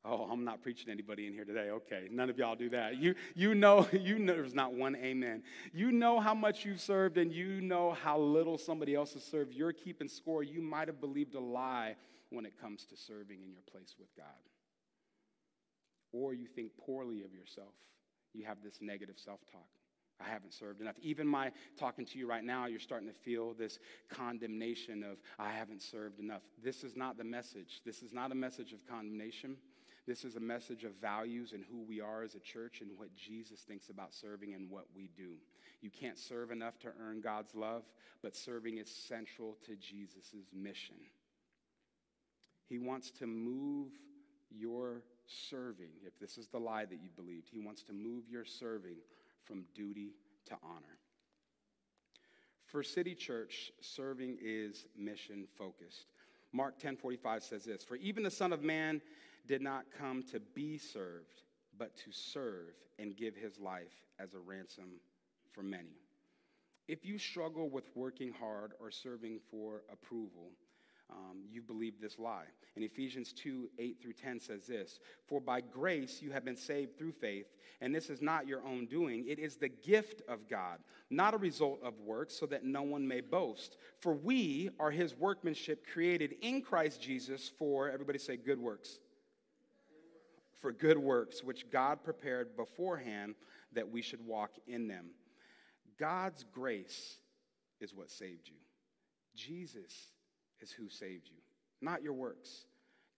Oh, 0.05 0.29
I'm 0.31 0.45
not 0.45 0.61
preaching 0.63 0.89
anybody 0.89 1.27
in 1.27 1.33
here 1.33 1.43
today. 1.43 1.69
Okay, 1.71 2.07
none 2.09 2.29
of 2.29 2.37
y'all 2.37 2.55
do 2.55 2.69
that. 2.69 2.97
You, 2.97 3.15
you 3.35 3.53
know, 3.53 3.85
you 3.93 4.17
know, 4.17 4.33
there's 4.33 4.53
not 4.53 4.73
one 4.73 4.95
amen. 4.95 5.43
You 5.73 5.91
know 5.91 6.19
how 6.19 6.33
much 6.33 6.63
you've 6.63 6.79
served 6.79 7.17
and 7.17 7.33
you 7.33 7.59
know 7.59 7.91
how 7.91 8.17
little 8.17 8.57
somebody 8.57 8.95
else 8.95 9.13
has 9.13 9.23
served. 9.23 9.53
You're 9.53 9.73
keeping 9.73 10.07
score. 10.07 10.41
You 10.41 10.61
might 10.61 10.87
have 10.87 11.01
believed 11.01 11.35
a 11.35 11.39
lie 11.39 11.95
when 12.29 12.45
it 12.45 12.53
comes 12.59 12.85
to 12.85 12.95
serving 12.95 13.41
in 13.43 13.51
your 13.51 13.63
place 13.69 13.95
with 13.99 14.07
God. 14.15 14.25
Or 16.13 16.33
you 16.33 16.47
think 16.47 16.71
poorly 16.77 17.23
of 17.23 17.33
yourself. 17.33 17.73
You 18.33 18.45
have 18.45 18.57
this 18.63 18.77
negative 18.81 19.15
self 19.17 19.41
talk. 19.51 19.67
I 20.21 20.29
haven't 20.29 20.53
served 20.53 20.81
enough. 20.81 20.95
Even 21.01 21.27
my 21.27 21.51
talking 21.77 22.05
to 22.05 22.19
you 22.19 22.27
right 22.27 22.43
now, 22.43 22.65
you're 22.65 22.79
starting 22.79 23.07
to 23.07 23.13
feel 23.13 23.53
this 23.53 23.79
condemnation 24.09 25.03
of, 25.03 25.17
I 25.37 25.51
haven't 25.51 25.81
served 25.81 26.19
enough. 26.19 26.41
This 26.61 26.83
is 26.83 26.95
not 26.95 27.17
the 27.17 27.23
message. 27.23 27.81
This 27.85 28.01
is 28.01 28.11
not 28.11 28.31
a 28.31 28.35
message 28.35 28.73
of 28.73 28.85
condemnation. 28.85 29.55
This 30.09 30.25
is 30.25 30.37
a 30.37 30.39
message 30.39 30.85
of 30.85 30.93
values 30.99 31.53
and 31.53 31.63
who 31.63 31.83
we 31.87 32.01
are 32.01 32.23
as 32.23 32.33
a 32.33 32.39
church 32.39 32.81
and 32.81 32.89
what 32.97 33.15
Jesus 33.15 33.59
thinks 33.59 33.89
about 33.89 34.11
serving 34.11 34.55
and 34.55 34.67
what 34.67 34.85
we 34.95 35.11
do. 35.15 35.33
You 35.81 35.91
can't 35.91 36.17
serve 36.17 36.49
enough 36.49 36.79
to 36.79 36.87
earn 36.99 37.21
God's 37.21 37.53
love, 37.53 37.83
but 38.23 38.35
serving 38.35 38.79
is 38.79 38.89
central 38.89 39.55
to 39.67 39.75
Jesus' 39.75 40.33
mission. 40.51 40.95
He 42.67 42.79
wants 42.79 43.11
to 43.19 43.27
move 43.27 43.91
your 44.49 45.03
serving, 45.27 45.91
if 46.03 46.17
this 46.17 46.39
is 46.39 46.47
the 46.47 46.57
lie 46.57 46.85
that 46.85 47.03
you 47.03 47.11
believed, 47.15 47.47
he 47.47 47.59
wants 47.59 47.83
to 47.83 47.93
move 47.93 48.23
your 48.27 48.45
serving 48.45 48.97
from 49.43 49.65
duty 49.75 50.15
to 50.47 50.55
honor. 50.63 50.97
For 52.65 52.81
City 52.81 53.13
Church, 53.13 53.71
serving 53.79 54.39
is 54.41 54.87
mission 54.97 55.45
focused. 55.55 56.07
Mark 56.51 56.79
10:45 56.79 57.43
says 57.43 57.65
this, 57.65 57.83
"For 57.83 57.95
even 57.97 58.23
the 58.23 58.31
Son 58.31 58.51
of 58.53 58.63
Man 58.63 59.01
did 59.45 59.61
not 59.61 59.91
come 59.91 60.23
to 60.23 60.39
be 60.39 60.77
served, 60.77 61.43
but 61.77 61.95
to 61.97 62.11
serve 62.11 62.75
and 62.97 63.15
give 63.15 63.35
his 63.35 63.59
life 63.59 64.05
as 64.17 64.33
a 64.33 64.39
ransom 64.39 64.99
for 65.51 65.63
many." 65.63 65.97
If 66.87 67.05
you 67.05 67.19
struggle 67.19 67.69
with 67.69 67.95
working 67.95 68.31
hard 68.31 68.73
or 68.79 68.89
serving 68.89 69.39
for 69.39 69.83
approval, 69.89 70.51
um, 71.11 71.39
you 71.51 71.61
believe 71.61 71.99
this 71.99 72.19
lie. 72.19 72.45
And 72.75 72.83
Ephesians 72.83 73.33
2 73.33 73.69
8 73.77 74.01
through 74.01 74.13
10 74.13 74.39
says 74.39 74.65
this 74.67 74.99
For 75.27 75.39
by 75.39 75.61
grace 75.61 76.21
you 76.21 76.31
have 76.31 76.45
been 76.45 76.55
saved 76.55 76.97
through 76.97 77.13
faith, 77.13 77.47
and 77.81 77.93
this 77.93 78.09
is 78.09 78.21
not 78.21 78.47
your 78.47 78.63
own 78.65 78.85
doing. 78.85 79.25
It 79.27 79.39
is 79.39 79.55
the 79.55 79.69
gift 79.69 80.21
of 80.27 80.47
God, 80.47 80.79
not 81.09 81.33
a 81.33 81.37
result 81.37 81.79
of 81.83 81.99
works, 81.99 82.35
so 82.35 82.45
that 82.47 82.63
no 82.63 82.83
one 82.83 83.07
may 83.07 83.21
boast. 83.21 83.77
For 83.99 84.13
we 84.13 84.69
are 84.79 84.91
his 84.91 85.15
workmanship 85.15 85.85
created 85.91 86.35
in 86.41 86.61
Christ 86.61 87.01
Jesus 87.01 87.51
for, 87.57 87.89
everybody 87.89 88.19
say, 88.19 88.37
good 88.37 88.59
works. 88.59 88.99
For 90.61 90.71
good 90.71 90.97
works, 90.97 91.43
which 91.43 91.69
God 91.71 92.03
prepared 92.03 92.55
beforehand 92.55 93.35
that 93.73 93.89
we 93.89 94.01
should 94.01 94.25
walk 94.25 94.51
in 94.67 94.87
them. 94.87 95.07
God's 95.97 96.45
grace 96.53 97.17
is 97.79 97.93
what 97.93 98.09
saved 98.09 98.47
you. 98.47 98.55
Jesus 99.35 99.93
is 100.61 100.71
who 100.71 100.89
saved 100.89 101.27
you, 101.29 101.37
not 101.81 102.03
your 102.03 102.13
works. 102.13 102.65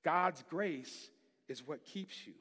God's 0.04 0.44
grace 0.50 1.10
is 1.48 1.68
what 1.68 1.86
keeps 1.86 2.26
you. 2.26 2.34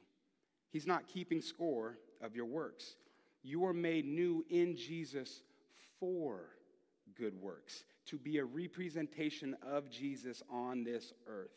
He's 0.71 0.87
not 0.87 1.07
keeping 1.07 1.41
score 1.41 1.97
of 2.21 2.35
your 2.35 2.45
works. 2.45 2.95
You 3.43 3.65
are 3.65 3.73
made 3.73 4.05
new 4.05 4.45
in 4.49 4.75
Jesus 4.75 5.43
for 5.99 6.41
good 7.17 7.35
works, 7.35 7.83
to 8.07 8.17
be 8.17 8.37
a 8.37 8.45
representation 8.45 9.55
of 9.61 9.89
Jesus 9.89 10.41
on 10.49 10.83
this 10.83 11.13
earth. 11.27 11.51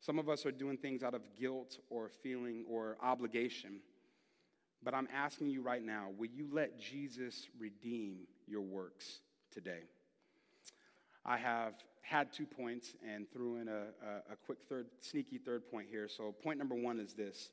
Some 0.00 0.18
of 0.18 0.28
us 0.28 0.46
are 0.46 0.52
doing 0.52 0.78
things 0.78 1.02
out 1.02 1.14
of 1.14 1.22
guilt 1.38 1.78
or 1.90 2.08
feeling 2.08 2.64
or 2.68 2.96
obligation. 3.02 3.80
But 4.82 4.94
I'm 4.94 5.08
asking 5.14 5.50
you 5.50 5.62
right 5.62 5.84
now 5.84 6.08
will 6.16 6.30
you 6.30 6.48
let 6.50 6.78
Jesus 6.78 7.48
redeem 7.58 8.26
your 8.46 8.62
works 8.62 9.20
today? 9.52 9.82
I 11.30 11.36
have 11.36 11.74
had 12.02 12.32
two 12.32 12.44
points 12.44 12.94
and 13.08 13.30
threw 13.30 13.58
in 13.58 13.68
a, 13.68 13.82
a, 14.04 14.32
a 14.32 14.36
quick 14.44 14.58
third, 14.68 14.86
sneaky 15.00 15.38
third 15.38 15.70
point 15.70 15.86
here. 15.88 16.08
So, 16.08 16.32
point 16.32 16.58
number 16.58 16.74
one 16.74 16.98
is 16.98 17.14
this 17.14 17.50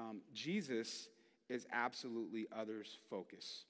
um, 0.00 0.20
Jesus 0.32 1.10
is 1.48 1.64
absolutely 1.72 2.48
others 2.52 2.98
focused. 3.08 3.66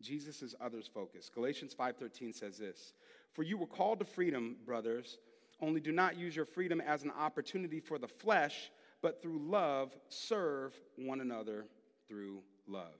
Jesus 0.00 0.40
is 0.40 0.54
others 0.62 0.88
focused. 0.92 1.34
Galatians 1.34 1.74
5:13 1.74 2.34
says 2.34 2.56
this, 2.56 2.94
"For 3.34 3.42
you 3.42 3.58
were 3.58 3.66
called 3.66 3.98
to 3.98 4.06
freedom, 4.06 4.56
brothers, 4.64 5.18
only 5.60 5.80
do 5.82 5.92
not 5.92 6.16
use 6.16 6.34
your 6.34 6.46
freedom 6.46 6.80
as 6.80 7.02
an 7.02 7.10
opportunity 7.10 7.80
for 7.80 7.98
the 7.98 8.08
flesh, 8.08 8.70
but 9.02 9.20
through 9.20 9.40
love 9.40 9.94
serve 10.08 10.74
one 10.96 11.20
another 11.20 11.66
through 12.08 12.42
love." 12.66 12.98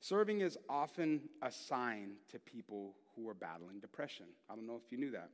Serving 0.00 0.40
is 0.40 0.56
often 0.70 1.28
a 1.42 1.52
sign 1.52 2.16
to 2.30 2.38
people 2.38 2.94
who 3.16 3.28
are 3.28 3.34
battling 3.34 3.80
depression. 3.80 4.26
I 4.50 4.54
don't 4.54 4.66
know 4.66 4.80
if 4.84 4.90
you 4.90 4.98
knew 4.98 5.10
that. 5.12 5.30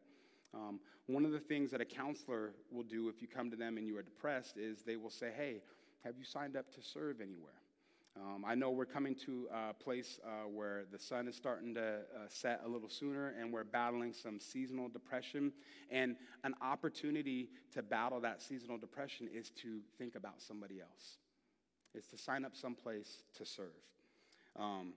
Um, 0.52 0.80
one 1.06 1.24
of 1.24 1.32
the 1.32 1.38
things 1.38 1.70
that 1.70 1.80
a 1.80 1.84
counselor 1.84 2.52
will 2.70 2.82
do 2.82 3.08
if 3.08 3.22
you 3.22 3.28
come 3.28 3.50
to 3.50 3.56
them 3.56 3.76
and 3.76 3.86
you 3.86 3.96
are 3.98 4.02
depressed 4.02 4.56
is 4.56 4.82
they 4.82 4.96
will 4.96 5.10
say, 5.10 5.30
Hey, 5.36 5.62
have 6.04 6.14
you 6.18 6.24
signed 6.24 6.56
up 6.56 6.72
to 6.74 6.82
serve 6.82 7.20
anywhere? 7.20 7.52
Um, 8.16 8.44
I 8.44 8.54
know 8.54 8.70
we're 8.70 8.86
coming 8.86 9.14
to 9.26 9.46
a 9.54 9.72
place 9.72 10.18
uh, 10.24 10.48
where 10.48 10.84
the 10.90 10.98
sun 10.98 11.28
is 11.28 11.36
starting 11.36 11.74
to 11.74 11.98
uh, 11.98 12.26
set 12.28 12.60
a 12.64 12.68
little 12.68 12.88
sooner 12.88 13.34
and 13.40 13.52
we're 13.52 13.64
battling 13.64 14.12
some 14.12 14.40
seasonal 14.40 14.88
depression. 14.88 15.52
And 15.90 16.16
an 16.42 16.54
opportunity 16.60 17.50
to 17.72 17.82
battle 17.82 18.20
that 18.20 18.42
seasonal 18.42 18.78
depression 18.78 19.28
is 19.32 19.50
to 19.62 19.80
think 19.96 20.16
about 20.16 20.42
somebody 20.42 20.80
else, 20.80 21.18
is 21.94 22.06
to 22.08 22.18
sign 22.18 22.44
up 22.44 22.56
someplace 22.56 23.22
to 23.36 23.46
serve. 23.46 23.66
Um, 24.58 24.94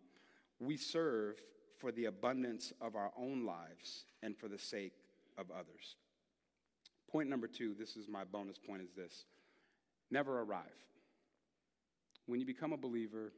we 0.60 0.76
serve 0.76 1.36
for 1.84 1.92
the 1.92 2.06
abundance 2.06 2.72
of 2.80 2.96
our 2.96 3.12
own 3.20 3.46
lives 3.46 4.06
and 4.22 4.38
for 4.38 4.48
the 4.48 4.58
sake 4.58 4.94
of 5.38 5.52
others. 5.52 5.98
Point 7.12 7.30
number 7.30 7.46
two, 7.46 7.76
this 7.78 7.98
is 7.98 8.08
my 8.08 8.24
bonus 8.24 8.58
point, 8.58 8.82
is 8.82 8.94
this 8.96 9.26
never 10.10 10.40
arrive. 10.40 10.64
When 12.26 12.40
you 12.40 12.46
become 12.46 12.72
a 12.72 12.78
believer, 12.78 13.34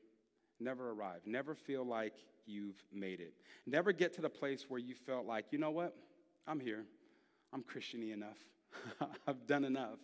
never 0.60 0.92
arrive. 0.92 1.22
Never 1.26 1.56
feel 1.56 1.84
like 1.84 2.14
you've 2.46 2.84
made 2.94 3.20
it. 3.20 3.34
Never 3.66 3.92
get 3.92 4.14
to 4.14 4.22
the 4.22 4.30
place 4.30 4.66
where 4.70 4.80
you 4.80 4.94
felt 4.94 5.26
like, 5.26 5.46
you 5.50 5.58
know 5.58 5.72
what? 5.72 5.96
I'm 6.46 6.60
here. 6.60 6.86
I'm 7.52 7.64
Christiany 7.64 8.14
enough. 8.14 8.38
I've 9.28 9.48
done 9.48 9.64
enough. 9.66 9.98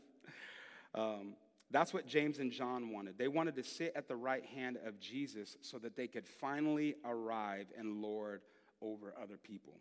Um, 0.95 1.35
that's 1.71 1.93
what 1.93 2.05
James 2.05 2.39
and 2.39 2.51
John 2.51 2.91
wanted. 2.91 3.17
They 3.17 3.27
wanted 3.27 3.55
to 3.55 3.63
sit 3.63 3.93
at 3.95 4.07
the 4.07 4.15
right 4.15 4.45
hand 4.45 4.77
of 4.85 4.99
Jesus 4.99 5.57
so 5.61 5.77
that 5.79 5.95
they 5.95 6.07
could 6.07 6.27
finally 6.27 6.95
arrive 7.05 7.67
and 7.77 8.01
lord 8.01 8.41
over 8.81 9.13
other 9.21 9.37
people. 9.37 9.73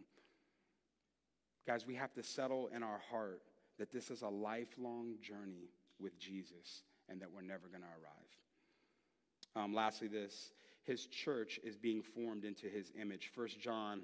Guys, 1.66 1.86
we 1.86 1.94
have 1.94 2.12
to 2.14 2.22
settle 2.22 2.70
in 2.74 2.82
our 2.82 3.00
heart 3.10 3.42
that 3.78 3.92
this 3.92 4.10
is 4.10 4.22
a 4.22 4.28
lifelong 4.28 5.14
journey 5.20 5.70
with 5.98 6.18
Jesus 6.18 6.82
and 7.08 7.20
that 7.20 7.30
we're 7.32 7.42
never 7.42 7.68
going 7.68 7.82
to 7.82 7.86
arrive. 7.86 9.64
Um, 9.64 9.74
lastly, 9.74 10.08
this 10.08 10.52
his 10.84 11.06
church 11.06 11.60
is 11.62 11.76
being 11.76 12.02
formed 12.02 12.44
into 12.44 12.66
his 12.66 12.90
image. 13.00 13.30
1 13.34 13.48
John 13.60 14.00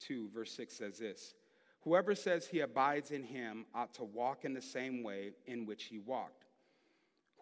2, 0.00 0.28
verse 0.34 0.52
6 0.52 0.74
says 0.74 0.98
this 0.98 1.34
Whoever 1.80 2.14
says 2.14 2.46
he 2.46 2.60
abides 2.60 3.10
in 3.10 3.22
him 3.22 3.66
ought 3.74 3.94
to 3.94 4.04
walk 4.04 4.44
in 4.44 4.54
the 4.54 4.62
same 4.62 5.02
way 5.02 5.32
in 5.46 5.66
which 5.66 5.84
he 5.84 5.98
walked. 5.98 6.43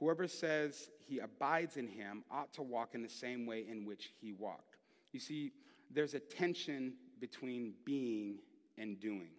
Whoever 0.02 0.26
says 0.26 0.90
he 1.06 1.20
abides 1.20 1.76
in 1.76 1.86
him 1.86 2.24
ought 2.28 2.52
to 2.54 2.62
walk 2.62 2.96
in 2.96 3.02
the 3.02 3.08
same 3.08 3.46
way 3.46 3.64
in 3.70 3.84
which 3.84 4.12
he 4.20 4.32
walked. 4.32 4.78
You 5.12 5.20
see, 5.20 5.52
there's 5.92 6.14
a 6.14 6.18
tension 6.18 6.94
between 7.20 7.74
being 7.84 8.38
and 8.76 8.98
doing. 8.98 9.30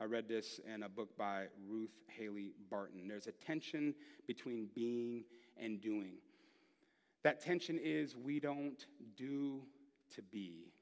I 0.00 0.04
read 0.04 0.26
this 0.26 0.58
in 0.74 0.84
a 0.84 0.88
book 0.88 1.18
by 1.18 1.48
Ruth 1.68 1.92
Haley 2.06 2.54
Barton. 2.70 3.06
There's 3.06 3.26
a 3.26 3.32
tension 3.32 3.94
between 4.26 4.70
being 4.74 5.24
and 5.58 5.82
doing. 5.82 6.14
That 7.22 7.42
tension 7.42 7.78
is 7.78 8.16
we 8.16 8.40
don't 8.40 8.86
do 9.18 9.64
to 10.14 10.22
be, 10.22 10.72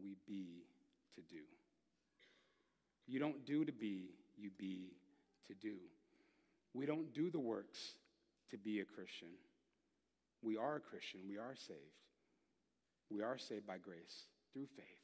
we 0.00 0.14
be 0.28 0.62
to 1.16 1.22
do. 1.22 1.42
You 3.08 3.18
don't 3.18 3.44
do 3.44 3.64
to 3.64 3.72
be, 3.72 4.10
you 4.38 4.50
be 4.56 4.92
to 5.48 5.54
do. 5.54 5.74
We 6.72 6.86
don't 6.86 7.12
do 7.12 7.28
the 7.28 7.40
works 7.40 7.94
to 8.52 8.56
be 8.56 8.80
a 8.80 8.84
Christian. 8.84 9.28
We 10.42 10.56
are 10.56 10.76
a 10.76 10.80
Christian. 10.80 11.20
We 11.28 11.38
are 11.38 11.56
saved. 11.56 11.80
We 13.10 13.22
are 13.22 13.36
saved 13.36 13.66
by 13.66 13.78
grace 13.78 14.26
through 14.52 14.68
faith 14.76 15.02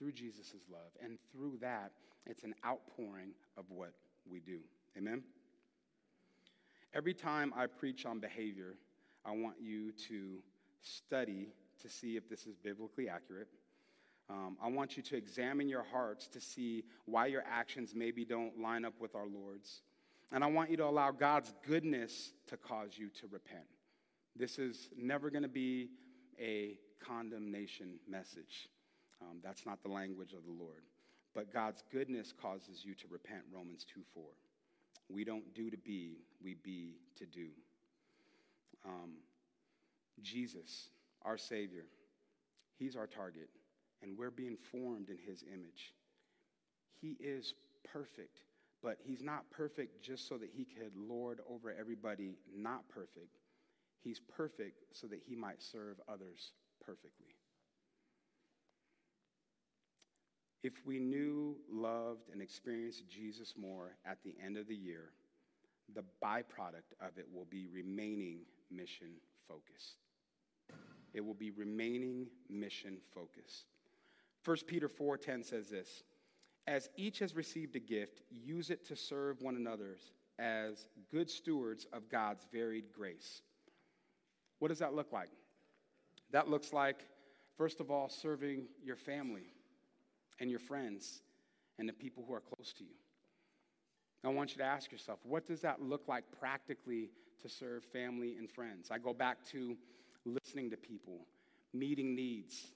through 0.00 0.12
Jesus' 0.12 0.54
love. 0.72 0.90
And 1.04 1.18
through 1.30 1.58
that, 1.60 1.92
it's 2.26 2.42
an 2.42 2.54
outpouring 2.66 3.32
of 3.56 3.66
what 3.68 3.92
we 4.28 4.40
do. 4.40 4.58
Amen? 4.96 5.22
Every 6.94 7.14
time 7.14 7.52
I 7.56 7.66
preach 7.66 8.06
on 8.06 8.18
behavior, 8.18 8.74
I 9.24 9.32
want 9.32 9.56
you 9.60 9.92
to 10.08 10.42
study 10.80 11.48
to 11.82 11.88
see 11.88 12.16
if 12.16 12.28
this 12.28 12.46
is 12.46 12.56
biblically 12.56 13.08
accurate. 13.08 13.48
Um, 14.28 14.56
I 14.62 14.68
want 14.68 14.96
you 14.96 15.02
to 15.02 15.16
examine 15.16 15.68
your 15.68 15.84
hearts 15.92 16.26
to 16.28 16.40
see 16.40 16.84
why 17.04 17.26
your 17.26 17.44
actions 17.50 17.92
maybe 17.94 18.24
don't 18.24 18.58
line 18.60 18.84
up 18.84 18.94
with 18.98 19.14
our 19.14 19.26
Lord's. 19.26 19.82
And 20.32 20.44
I 20.44 20.46
want 20.46 20.70
you 20.70 20.76
to 20.78 20.84
allow 20.84 21.10
God's 21.10 21.52
goodness 21.66 22.32
to 22.46 22.56
cause 22.56 22.90
you 22.96 23.08
to 23.20 23.26
repent. 23.30 23.64
This 24.36 24.58
is 24.58 24.90
never 24.96 25.30
going 25.30 25.42
to 25.42 25.48
be 25.48 25.90
a 26.40 26.78
condemnation 27.04 27.98
message. 28.08 28.68
Um, 29.20 29.38
that's 29.42 29.66
not 29.66 29.82
the 29.82 29.90
language 29.90 30.32
of 30.32 30.44
the 30.44 30.52
Lord. 30.52 30.82
But 31.34 31.52
God's 31.52 31.82
goodness 31.92 32.32
causes 32.32 32.84
you 32.84 32.94
to 32.94 33.06
repent, 33.08 33.42
Romans 33.52 33.84
2 33.92 34.00
4. 34.14 34.22
We 35.08 35.24
don't 35.24 35.54
do 35.54 35.70
to 35.70 35.76
be, 35.76 36.18
we 36.42 36.54
be 36.54 36.96
to 37.18 37.26
do. 37.26 37.48
Um, 38.84 39.14
Jesus, 40.22 40.90
our 41.22 41.36
Savior, 41.36 41.84
He's 42.78 42.96
our 42.96 43.06
target, 43.06 43.50
and 44.02 44.16
we're 44.16 44.30
being 44.30 44.56
formed 44.56 45.08
in 45.08 45.18
His 45.18 45.44
image. 45.52 45.94
He 47.00 47.16
is 47.20 47.54
perfect, 47.92 48.40
but 48.82 48.98
He's 49.04 49.22
not 49.22 49.50
perfect 49.50 50.02
just 50.02 50.28
so 50.28 50.38
that 50.38 50.50
He 50.52 50.64
could 50.64 50.92
lord 50.96 51.40
over 51.48 51.74
everybody 51.78 52.38
not 52.54 52.88
perfect. 52.88 53.38
He's 54.02 54.20
perfect 54.20 54.84
so 54.92 55.06
that 55.08 55.20
He 55.26 55.34
might 55.34 55.62
serve 55.62 56.00
others 56.08 56.52
perfectly. 56.80 57.36
If 60.62 60.84
we 60.84 60.98
knew, 60.98 61.56
loved, 61.72 62.28
and 62.30 62.42
experienced 62.42 63.08
Jesus 63.08 63.54
more 63.56 63.96
at 64.04 64.18
the 64.22 64.34
end 64.44 64.58
of 64.58 64.68
the 64.68 64.76
year, 64.76 65.10
the 65.94 66.04
byproduct 66.22 66.92
of 67.00 67.16
it 67.16 67.26
will 67.32 67.46
be 67.46 67.66
remaining 67.66 68.40
mission 68.70 69.12
focused. 69.48 69.96
It 71.14 71.24
will 71.24 71.34
be 71.34 71.50
remaining 71.50 72.26
mission 72.48 72.98
focused. 73.14 73.64
1 74.44 74.56
Peter 74.66 74.88
4:10 74.88 75.44
says 75.44 75.68
this, 75.68 76.04
as 76.66 76.88
each 76.96 77.18
has 77.18 77.34
received 77.34 77.76
a 77.76 77.80
gift, 77.80 78.22
use 78.30 78.70
it 78.70 78.86
to 78.86 78.96
serve 78.96 79.40
one 79.40 79.56
another 79.56 79.96
as 80.38 80.88
good 81.10 81.30
stewards 81.30 81.86
of 81.92 82.08
God's 82.08 82.46
varied 82.52 82.92
grace. 82.92 83.42
What 84.58 84.68
does 84.68 84.78
that 84.78 84.94
look 84.94 85.12
like? 85.12 85.30
That 86.32 86.48
looks 86.48 86.72
like, 86.72 87.04
first 87.56 87.80
of 87.80 87.90
all, 87.90 88.08
serving 88.08 88.66
your 88.82 88.96
family 88.96 89.52
and 90.38 90.50
your 90.50 90.60
friends 90.60 91.22
and 91.78 91.88
the 91.88 91.92
people 91.92 92.24
who 92.26 92.34
are 92.34 92.40
close 92.40 92.72
to 92.74 92.84
you. 92.84 92.94
I 94.22 94.28
want 94.28 94.50
you 94.52 94.58
to 94.58 94.64
ask 94.64 94.92
yourself, 94.92 95.18
what 95.24 95.46
does 95.46 95.62
that 95.62 95.80
look 95.80 96.06
like 96.06 96.24
practically 96.38 97.10
to 97.40 97.48
serve 97.48 97.84
family 97.84 98.36
and 98.38 98.50
friends? 98.50 98.90
I 98.90 98.98
go 98.98 99.14
back 99.14 99.38
to 99.46 99.76
listening 100.26 100.70
to 100.70 100.76
people, 100.76 101.26
meeting 101.72 102.14
needs, 102.14 102.66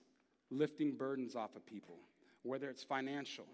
lifting 0.50 0.96
burdens 0.96 1.36
off 1.36 1.54
of 1.54 1.66
people, 1.66 1.96
whether 2.42 2.70
it's 2.70 2.82
financial, 2.82 3.44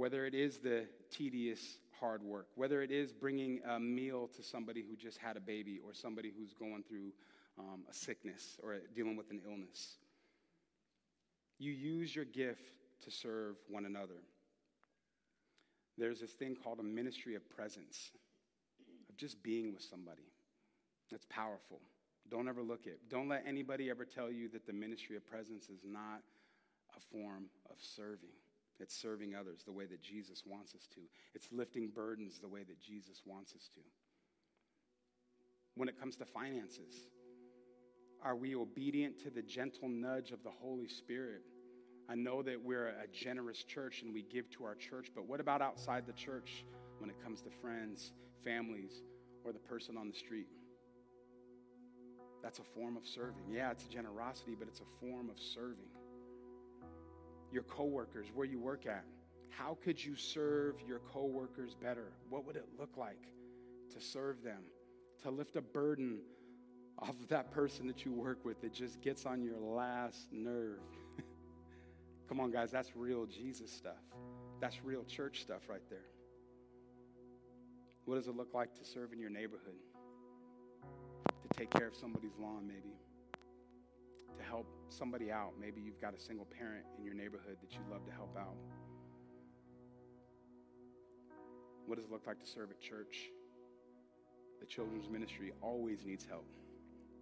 whether 0.00 0.24
it 0.24 0.34
is 0.34 0.60
the 0.60 0.86
tedious 1.10 1.76
hard 2.00 2.22
work, 2.22 2.46
whether 2.54 2.80
it 2.80 2.90
is 2.90 3.12
bringing 3.12 3.60
a 3.68 3.78
meal 3.78 4.30
to 4.34 4.42
somebody 4.42 4.82
who 4.82 4.96
just 4.96 5.18
had 5.18 5.36
a 5.36 5.40
baby 5.40 5.78
or 5.84 5.92
somebody 5.92 6.32
who's 6.34 6.54
going 6.54 6.82
through 6.88 7.12
um, 7.58 7.82
a 7.86 7.92
sickness 7.92 8.58
or 8.62 8.78
dealing 8.96 9.14
with 9.14 9.30
an 9.30 9.42
illness. 9.46 9.98
You 11.58 11.72
use 11.72 12.16
your 12.16 12.24
gift 12.24 12.72
to 13.04 13.10
serve 13.10 13.56
one 13.68 13.84
another. 13.84 14.22
There's 15.98 16.20
this 16.20 16.32
thing 16.32 16.56
called 16.56 16.80
a 16.80 16.82
ministry 16.82 17.34
of 17.34 17.46
presence, 17.50 18.10
of 19.10 19.18
just 19.18 19.42
being 19.42 19.70
with 19.74 19.82
somebody. 19.82 20.32
That's 21.10 21.26
powerful. 21.28 21.78
Don't 22.30 22.48
ever 22.48 22.62
look 22.62 22.86
at, 22.86 23.10
don't 23.10 23.28
let 23.28 23.44
anybody 23.46 23.90
ever 23.90 24.06
tell 24.06 24.30
you 24.30 24.48
that 24.54 24.66
the 24.66 24.72
ministry 24.72 25.18
of 25.18 25.26
presence 25.26 25.64
is 25.64 25.80
not 25.84 26.22
a 26.96 27.00
form 27.12 27.50
of 27.68 27.76
serving. 27.78 28.30
It's 28.80 28.96
serving 28.96 29.34
others 29.34 29.62
the 29.64 29.72
way 29.72 29.86
that 29.86 30.02
Jesus 30.02 30.42
wants 30.46 30.74
us 30.74 30.86
to. 30.94 31.00
It's 31.34 31.48
lifting 31.52 31.90
burdens 31.94 32.38
the 32.40 32.48
way 32.48 32.62
that 32.64 32.80
Jesus 32.80 33.22
wants 33.24 33.54
us 33.54 33.68
to. 33.74 33.80
When 35.74 35.88
it 35.88 35.98
comes 35.98 36.16
to 36.16 36.24
finances, 36.24 36.94
are 38.22 38.36
we 38.36 38.54
obedient 38.54 39.18
to 39.20 39.30
the 39.30 39.42
gentle 39.42 39.88
nudge 39.88 40.30
of 40.30 40.42
the 40.42 40.50
Holy 40.50 40.88
Spirit? 40.88 41.42
I 42.08 42.14
know 42.14 42.42
that 42.42 42.60
we're 42.62 42.88
a 42.88 43.06
generous 43.12 43.62
church 43.62 44.02
and 44.02 44.12
we 44.12 44.22
give 44.22 44.50
to 44.50 44.64
our 44.64 44.74
church, 44.74 45.08
but 45.14 45.26
what 45.26 45.40
about 45.40 45.62
outside 45.62 46.06
the 46.06 46.12
church 46.12 46.64
when 46.98 47.08
it 47.08 47.22
comes 47.22 47.40
to 47.42 47.50
friends, 47.62 48.12
families, 48.44 49.02
or 49.44 49.52
the 49.52 49.58
person 49.58 49.96
on 49.96 50.08
the 50.08 50.18
street? 50.18 50.48
That's 52.42 52.58
a 52.58 52.64
form 52.74 52.96
of 52.96 53.06
serving. 53.06 53.44
Yeah, 53.50 53.70
it's 53.70 53.84
generosity, 53.84 54.56
but 54.58 54.66
it's 54.68 54.80
a 54.80 55.06
form 55.06 55.30
of 55.30 55.38
serving. 55.38 55.90
Your 57.52 57.62
coworkers, 57.64 58.26
where 58.34 58.46
you 58.46 58.58
work 58.58 58.86
at, 58.86 59.04
how 59.50 59.76
could 59.82 60.02
you 60.02 60.14
serve 60.14 60.76
your 60.86 61.00
coworkers 61.12 61.74
better? 61.74 62.12
What 62.28 62.46
would 62.46 62.56
it 62.56 62.66
look 62.78 62.96
like 62.96 63.28
to 63.92 64.00
serve 64.00 64.42
them? 64.42 64.62
To 65.22 65.30
lift 65.30 65.56
a 65.56 65.60
burden 65.60 66.20
off 66.98 67.10
of 67.20 67.28
that 67.28 67.50
person 67.50 67.86
that 67.86 68.04
you 68.04 68.12
work 68.12 68.44
with 68.44 68.60
that 68.62 68.72
just 68.72 69.00
gets 69.00 69.26
on 69.26 69.42
your 69.42 69.58
last 69.58 70.32
nerve. 70.32 70.80
Come 72.28 72.40
on, 72.40 72.50
guys, 72.50 72.70
that's 72.70 72.94
real 72.94 73.26
Jesus 73.26 73.70
stuff. 73.70 74.00
That's 74.60 74.84
real 74.84 75.04
church 75.04 75.40
stuff 75.40 75.62
right 75.68 75.82
there. 75.88 76.06
What 78.04 78.16
does 78.16 78.28
it 78.28 78.36
look 78.36 78.54
like 78.54 78.74
to 78.78 78.84
serve 78.84 79.12
in 79.12 79.18
your 79.18 79.30
neighborhood? 79.30 79.74
To 81.24 81.58
take 81.58 81.70
care 81.70 81.88
of 81.88 81.94
somebody's 81.94 82.36
lawn, 82.38 82.66
maybe. 82.66 82.99
Help 84.50 84.66
somebody 84.88 85.30
out. 85.30 85.52
Maybe 85.60 85.80
you've 85.80 86.00
got 86.00 86.12
a 86.12 86.20
single 86.20 86.44
parent 86.44 86.84
in 86.98 87.04
your 87.04 87.14
neighborhood 87.14 87.56
that 87.62 87.72
you'd 87.72 87.88
love 87.88 88.04
to 88.04 88.10
help 88.10 88.36
out. 88.36 88.56
What 91.86 91.96
does 91.96 92.06
it 92.06 92.10
look 92.10 92.26
like 92.26 92.40
to 92.40 92.46
serve 92.46 92.70
at 92.70 92.80
church? 92.80 93.30
The 94.58 94.66
children's 94.66 95.08
ministry 95.08 95.52
always 95.62 96.04
needs 96.04 96.26
help 96.28 96.48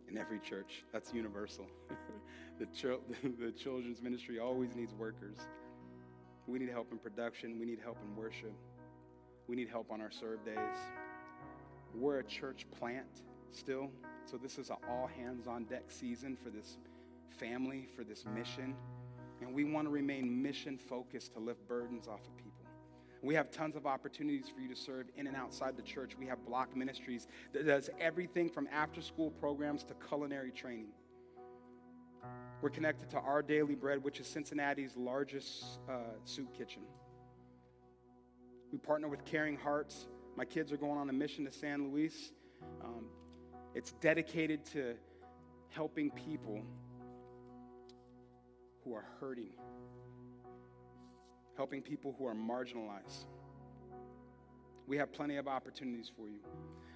in 0.08 0.16
every 0.16 0.38
church. 0.40 0.84
That's 0.90 1.12
universal. 1.12 1.66
the, 2.58 2.66
the 3.38 3.52
children's 3.52 4.00
ministry 4.00 4.38
always 4.38 4.74
needs 4.74 4.94
workers. 4.94 5.36
We 6.46 6.58
need 6.58 6.70
help 6.70 6.90
in 6.92 6.98
production. 6.98 7.58
We 7.60 7.66
need 7.66 7.78
help 7.82 7.98
in 8.02 8.16
worship. 8.16 8.54
We 9.48 9.56
need 9.56 9.68
help 9.68 9.90
on 9.92 10.00
our 10.00 10.10
serve 10.10 10.44
days. 10.46 10.78
We're 11.94 12.20
a 12.20 12.24
church 12.24 12.66
plant 12.78 13.22
still. 13.52 13.90
So 14.24 14.38
this 14.38 14.58
is 14.58 14.70
an 14.70 14.76
all 14.88 15.06
hands 15.06 15.46
on 15.46 15.64
deck 15.64 15.90
season 15.90 16.38
for 16.42 16.48
this 16.48 16.78
family, 17.38 17.88
for 17.96 18.04
this 18.04 18.24
mission. 18.34 18.74
And 19.40 19.54
we 19.54 19.64
want 19.64 19.86
to 19.86 19.90
remain 19.90 20.42
mission 20.42 20.78
focused 20.78 21.34
to 21.34 21.38
lift 21.38 21.66
burdens 21.68 22.08
off 22.08 22.20
of 22.26 22.36
people. 22.36 22.52
We 23.22 23.34
have 23.34 23.50
tons 23.50 23.74
of 23.74 23.86
opportunities 23.86 24.46
for 24.48 24.60
you 24.60 24.68
to 24.68 24.76
serve 24.76 25.06
in 25.16 25.26
and 25.26 25.36
outside 25.36 25.76
the 25.76 25.82
church. 25.82 26.16
We 26.18 26.26
have 26.26 26.44
block 26.46 26.76
ministries 26.76 27.26
that 27.52 27.66
does 27.66 27.90
everything 28.00 28.48
from 28.48 28.68
after 28.72 29.02
school 29.02 29.30
programs 29.30 29.82
to 29.84 29.94
culinary 30.08 30.52
training. 30.52 30.92
We're 32.60 32.70
connected 32.70 33.10
to 33.10 33.18
Our 33.18 33.42
Daily 33.42 33.74
Bread, 33.74 34.02
which 34.02 34.20
is 34.20 34.26
Cincinnati's 34.26 34.96
largest 34.96 35.78
uh, 35.88 35.94
soup 36.24 36.56
kitchen. 36.56 36.82
We 38.72 38.78
partner 38.78 39.08
with 39.08 39.24
Caring 39.24 39.56
Hearts. 39.56 40.08
My 40.36 40.44
kids 40.44 40.72
are 40.72 40.76
going 40.76 40.98
on 40.98 41.08
a 41.08 41.12
mission 41.12 41.44
to 41.44 41.52
San 41.52 41.90
Luis. 41.90 42.32
Um, 42.84 43.06
it's 43.74 43.92
dedicated 43.92 44.64
to 44.66 44.94
helping 45.70 46.10
people 46.10 46.62
who 48.88 48.94
are 48.94 49.04
hurting 49.20 49.50
helping 51.58 51.82
people 51.82 52.14
who 52.16 52.24
are 52.24 52.34
marginalized. 52.34 53.26
We 54.86 54.96
have 54.96 55.12
plenty 55.12 55.36
of 55.36 55.48
opportunities 55.48 56.10
for 56.16 56.28
you. 56.28 56.38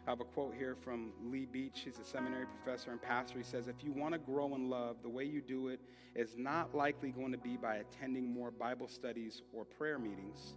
I 0.07 0.11
have 0.11 0.21
a 0.21 0.25
quote 0.25 0.55
here 0.55 0.77
from 0.77 1.11
Lee 1.21 1.47
Beach. 1.47 1.83
He's 1.85 1.99
a 1.99 2.05
seminary 2.05 2.47
professor 2.47 2.93
and 2.93 3.03
pastor. 3.03 3.39
He 3.39 3.45
says, 3.45 3.67
If 3.67 3.83
you 3.83 3.91
want 3.91 4.15
to 4.15 4.19
grow 4.19 4.55
in 4.55 4.71
love, 4.71 4.97
the 5.03 5.09
way 5.09 5.25
you 5.25 5.41
do 5.41 5.67
it 5.69 5.81
is 6.15 6.37
not 6.39 6.77
likely 6.77 7.11
going 7.11 7.33
to 7.33 7.39
be 7.39 7.57
by 7.57 7.77
attending 7.77 8.33
more 8.33 8.53
Bible 8.53 8.87
studies 8.87 9.43
or 9.53 9.65
prayer 9.65 9.99
meetings. 9.99 10.55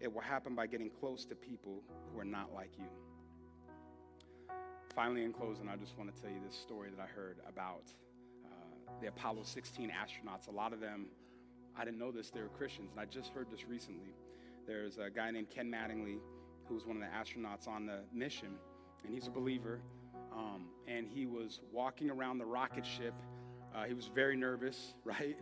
It 0.00 0.12
will 0.12 0.22
happen 0.22 0.54
by 0.54 0.66
getting 0.66 0.88
close 0.88 1.26
to 1.26 1.34
people 1.34 1.82
who 2.10 2.18
are 2.18 2.24
not 2.24 2.54
like 2.54 2.70
you. 2.78 2.86
Finally, 4.94 5.24
in 5.24 5.32
closing, 5.32 5.68
I 5.68 5.76
just 5.76 5.98
want 5.98 6.14
to 6.14 6.22
tell 6.22 6.30
you 6.30 6.40
this 6.46 6.56
story 6.56 6.88
that 6.88 7.02
I 7.02 7.06
heard 7.06 7.36
about 7.46 7.92
the 9.00 9.08
Apollo 9.08 9.42
16 9.44 9.90
astronauts. 9.90 10.48
A 10.48 10.50
lot 10.50 10.72
of 10.72 10.80
them 10.80 11.06
I 11.76 11.84
didn't 11.84 11.98
know 11.98 12.12
this, 12.12 12.30
they 12.30 12.40
were 12.40 12.48
Christians, 12.48 12.90
and 12.92 13.00
I 13.00 13.04
just 13.04 13.32
heard 13.32 13.50
this 13.50 13.66
recently. 13.66 14.14
There's 14.66 14.98
a 14.98 15.10
guy 15.10 15.30
named 15.30 15.50
Ken 15.50 15.70
Mattingly 15.70 16.18
who 16.68 16.74
was 16.74 16.86
one 16.86 16.96
of 16.96 17.02
the 17.02 17.08
astronauts 17.08 17.68
on 17.68 17.86
the 17.86 18.00
mission, 18.12 18.54
and 19.04 19.12
he's 19.12 19.26
a 19.26 19.30
believer. 19.30 19.80
Um, 20.32 20.66
and 20.88 21.06
he 21.06 21.26
was 21.26 21.60
walking 21.72 22.10
around 22.10 22.38
the 22.38 22.44
rocket 22.44 22.86
ship. 22.86 23.14
Uh, 23.74 23.84
he 23.84 23.94
was 23.94 24.06
very 24.06 24.36
nervous, 24.36 24.94
right, 25.04 25.36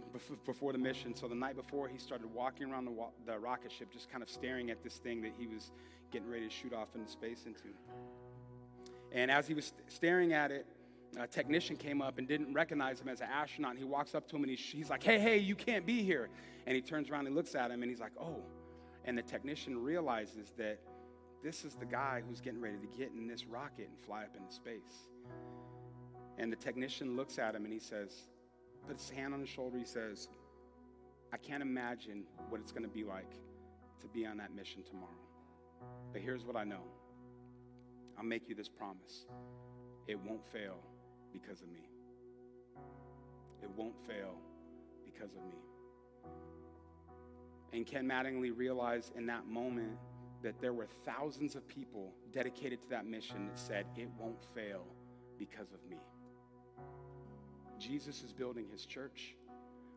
before 0.44 0.72
the 0.72 0.78
mission. 0.78 1.14
So 1.14 1.28
the 1.28 1.34
night 1.34 1.56
before, 1.56 1.86
he 1.88 1.98
started 1.98 2.32
walking 2.32 2.70
around 2.70 2.86
the, 2.86 2.90
wa- 2.90 3.10
the 3.26 3.38
rocket 3.38 3.70
ship, 3.70 3.92
just 3.92 4.10
kind 4.10 4.22
of 4.22 4.28
staring 4.28 4.70
at 4.70 4.82
this 4.82 4.96
thing 4.96 5.22
that 5.22 5.32
he 5.38 5.46
was 5.46 5.70
getting 6.10 6.28
ready 6.28 6.48
to 6.48 6.50
shoot 6.50 6.72
off 6.72 6.88
into 6.94 7.10
space 7.10 7.44
into. 7.46 7.68
And 9.12 9.30
as 9.30 9.46
he 9.46 9.54
was 9.54 9.66
st- 9.66 9.92
staring 9.92 10.32
at 10.32 10.50
it, 10.50 10.66
a 11.18 11.26
technician 11.26 11.76
came 11.76 12.00
up 12.00 12.18
and 12.18 12.26
didn't 12.26 12.54
recognize 12.54 13.00
him 13.00 13.08
as 13.08 13.20
an 13.20 13.28
astronaut. 13.32 13.76
He 13.76 13.84
walks 13.84 14.14
up 14.14 14.28
to 14.28 14.36
him 14.36 14.42
and 14.42 14.50
he's, 14.50 14.60
he's 14.60 14.90
like, 14.90 15.02
hey, 15.02 15.18
hey, 15.18 15.38
you 15.38 15.54
can't 15.54 15.84
be 15.84 16.02
here. 16.02 16.30
And 16.66 16.74
he 16.74 16.80
turns 16.80 17.10
around 17.10 17.26
and 17.26 17.34
looks 17.34 17.54
at 17.54 17.70
him 17.70 17.82
and 17.82 17.90
he's 17.90 18.00
like, 18.00 18.12
oh. 18.18 18.42
And 19.04 19.18
the 19.18 19.22
technician 19.22 19.82
realizes 19.82 20.52
that 20.56 20.78
this 21.42 21.64
is 21.64 21.74
the 21.74 21.84
guy 21.84 22.22
who's 22.26 22.40
getting 22.40 22.60
ready 22.60 22.78
to 22.78 22.86
get 22.98 23.10
in 23.12 23.26
this 23.26 23.46
rocket 23.46 23.88
and 23.88 23.98
fly 24.06 24.22
up 24.22 24.36
into 24.36 24.52
space. 24.52 25.08
And 26.38 26.50
the 26.50 26.56
technician 26.56 27.16
looks 27.16 27.38
at 27.38 27.54
him 27.54 27.64
and 27.64 27.72
he 27.72 27.80
says, 27.80 28.28
puts 28.86 29.08
his 29.08 29.16
hand 29.16 29.34
on 29.34 29.40
his 29.40 29.48
shoulder. 29.48 29.76
He 29.76 29.84
says, 29.84 30.28
I 31.32 31.36
can't 31.36 31.62
imagine 31.62 32.24
what 32.48 32.60
it's 32.60 32.72
going 32.72 32.84
to 32.84 32.88
be 32.88 33.04
like 33.04 33.32
to 34.00 34.08
be 34.08 34.24
on 34.24 34.38
that 34.38 34.54
mission 34.54 34.82
tomorrow. 34.82 35.08
But 36.12 36.22
here's 36.22 36.44
what 36.44 36.56
I 36.56 36.64
know 36.64 36.84
I'll 38.16 38.24
make 38.24 38.48
you 38.48 38.54
this 38.54 38.68
promise 38.68 39.26
it 40.06 40.18
won't 40.18 40.44
fail 40.46 40.78
because 41.32 41.62
of 41.62 41.68
me. 41.68 41.88
It 43.62 43.70
won't 43.76 43.96
fail 44.06 44.34
because 45.04 45.34
of 45.34 45.44
me. 45.46 45.58
And 47.72 47.86
Ken 47.86 48.06
Mattingly 48.06 48.56
realized 48.56 49.12
in 49.16 49.26
that 49.26 49.46
moment 49.46 49.96
that 50.42 50.60
there 50.60 50.72
were 50.72 50.88
thousands 51.04 51.54
of 51.54 51.66
people 51.68 52.12
dedicated 52.32 52.82
to 52.82 52.88
that 52.90 53.06
mission 53.06 53.46
that 53.46 53.58
said, 53.58 53.86
It 53.96 54.08
won't 54.18 54.44
fail 54.54 54.84
because 55.38 55.72
of 55.72 55.78
me. 55.88 55.98
Jesus 57.78 58.22
is 58.22 58.32
building 58.32 58.66
his 58.70 58.84
church. 58.84 59.34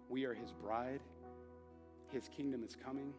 We 0.09 0.25
are 0.25 0.33
his 0.33 0.51
bride. 0.51 1.01
His 2.09 2.29
kingdom 2.29 2.63
is 2.63 2.75
coming. 2.75 3.13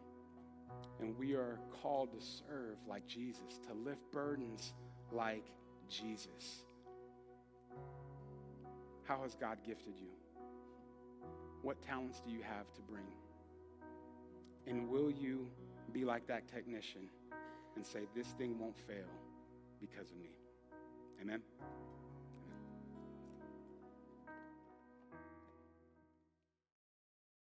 And 0.99 1.17
we 1.17 1.33
are 1.35 1.59
called 1.81 2.11
to 2.13 2.25
serve 2.25 2.77
like 2.87 3.05
Jesus, 3.07 3.59
to 3.67 3.73
lift 3.73 4.11
burdens 4.11 4.73
like 5.11 5.45
Jesus. 5.89 6.63
How 9.07 9.21
has 9.21 9.35
God 9.35 9.59
gifted 9.65 9.93
you? 9.97 10.09
What 11.61 11.81
talents 11.81 12.21
do 12.25 12.29
you 12.31 12.41
have 12.41 12.73
to 12.73 12.81
bring? 12.81 13.05
And 14.67 14.89
will 14.89 15.09
you 15.09 15.47
be 15.93 16.03
like 16.03 16.27
that 16.27 16.47
technician 16.49 17.07
and 17.77 17.85
say, 17.85 18.01
This 18.13 18.27
thing 18.37 18.59
won't 18.59 18.77
fail 18.77 19.07
because 19.79 20.11
of 20.11 20.17
me? 20.17 20.31
Amen? 21.21 21.41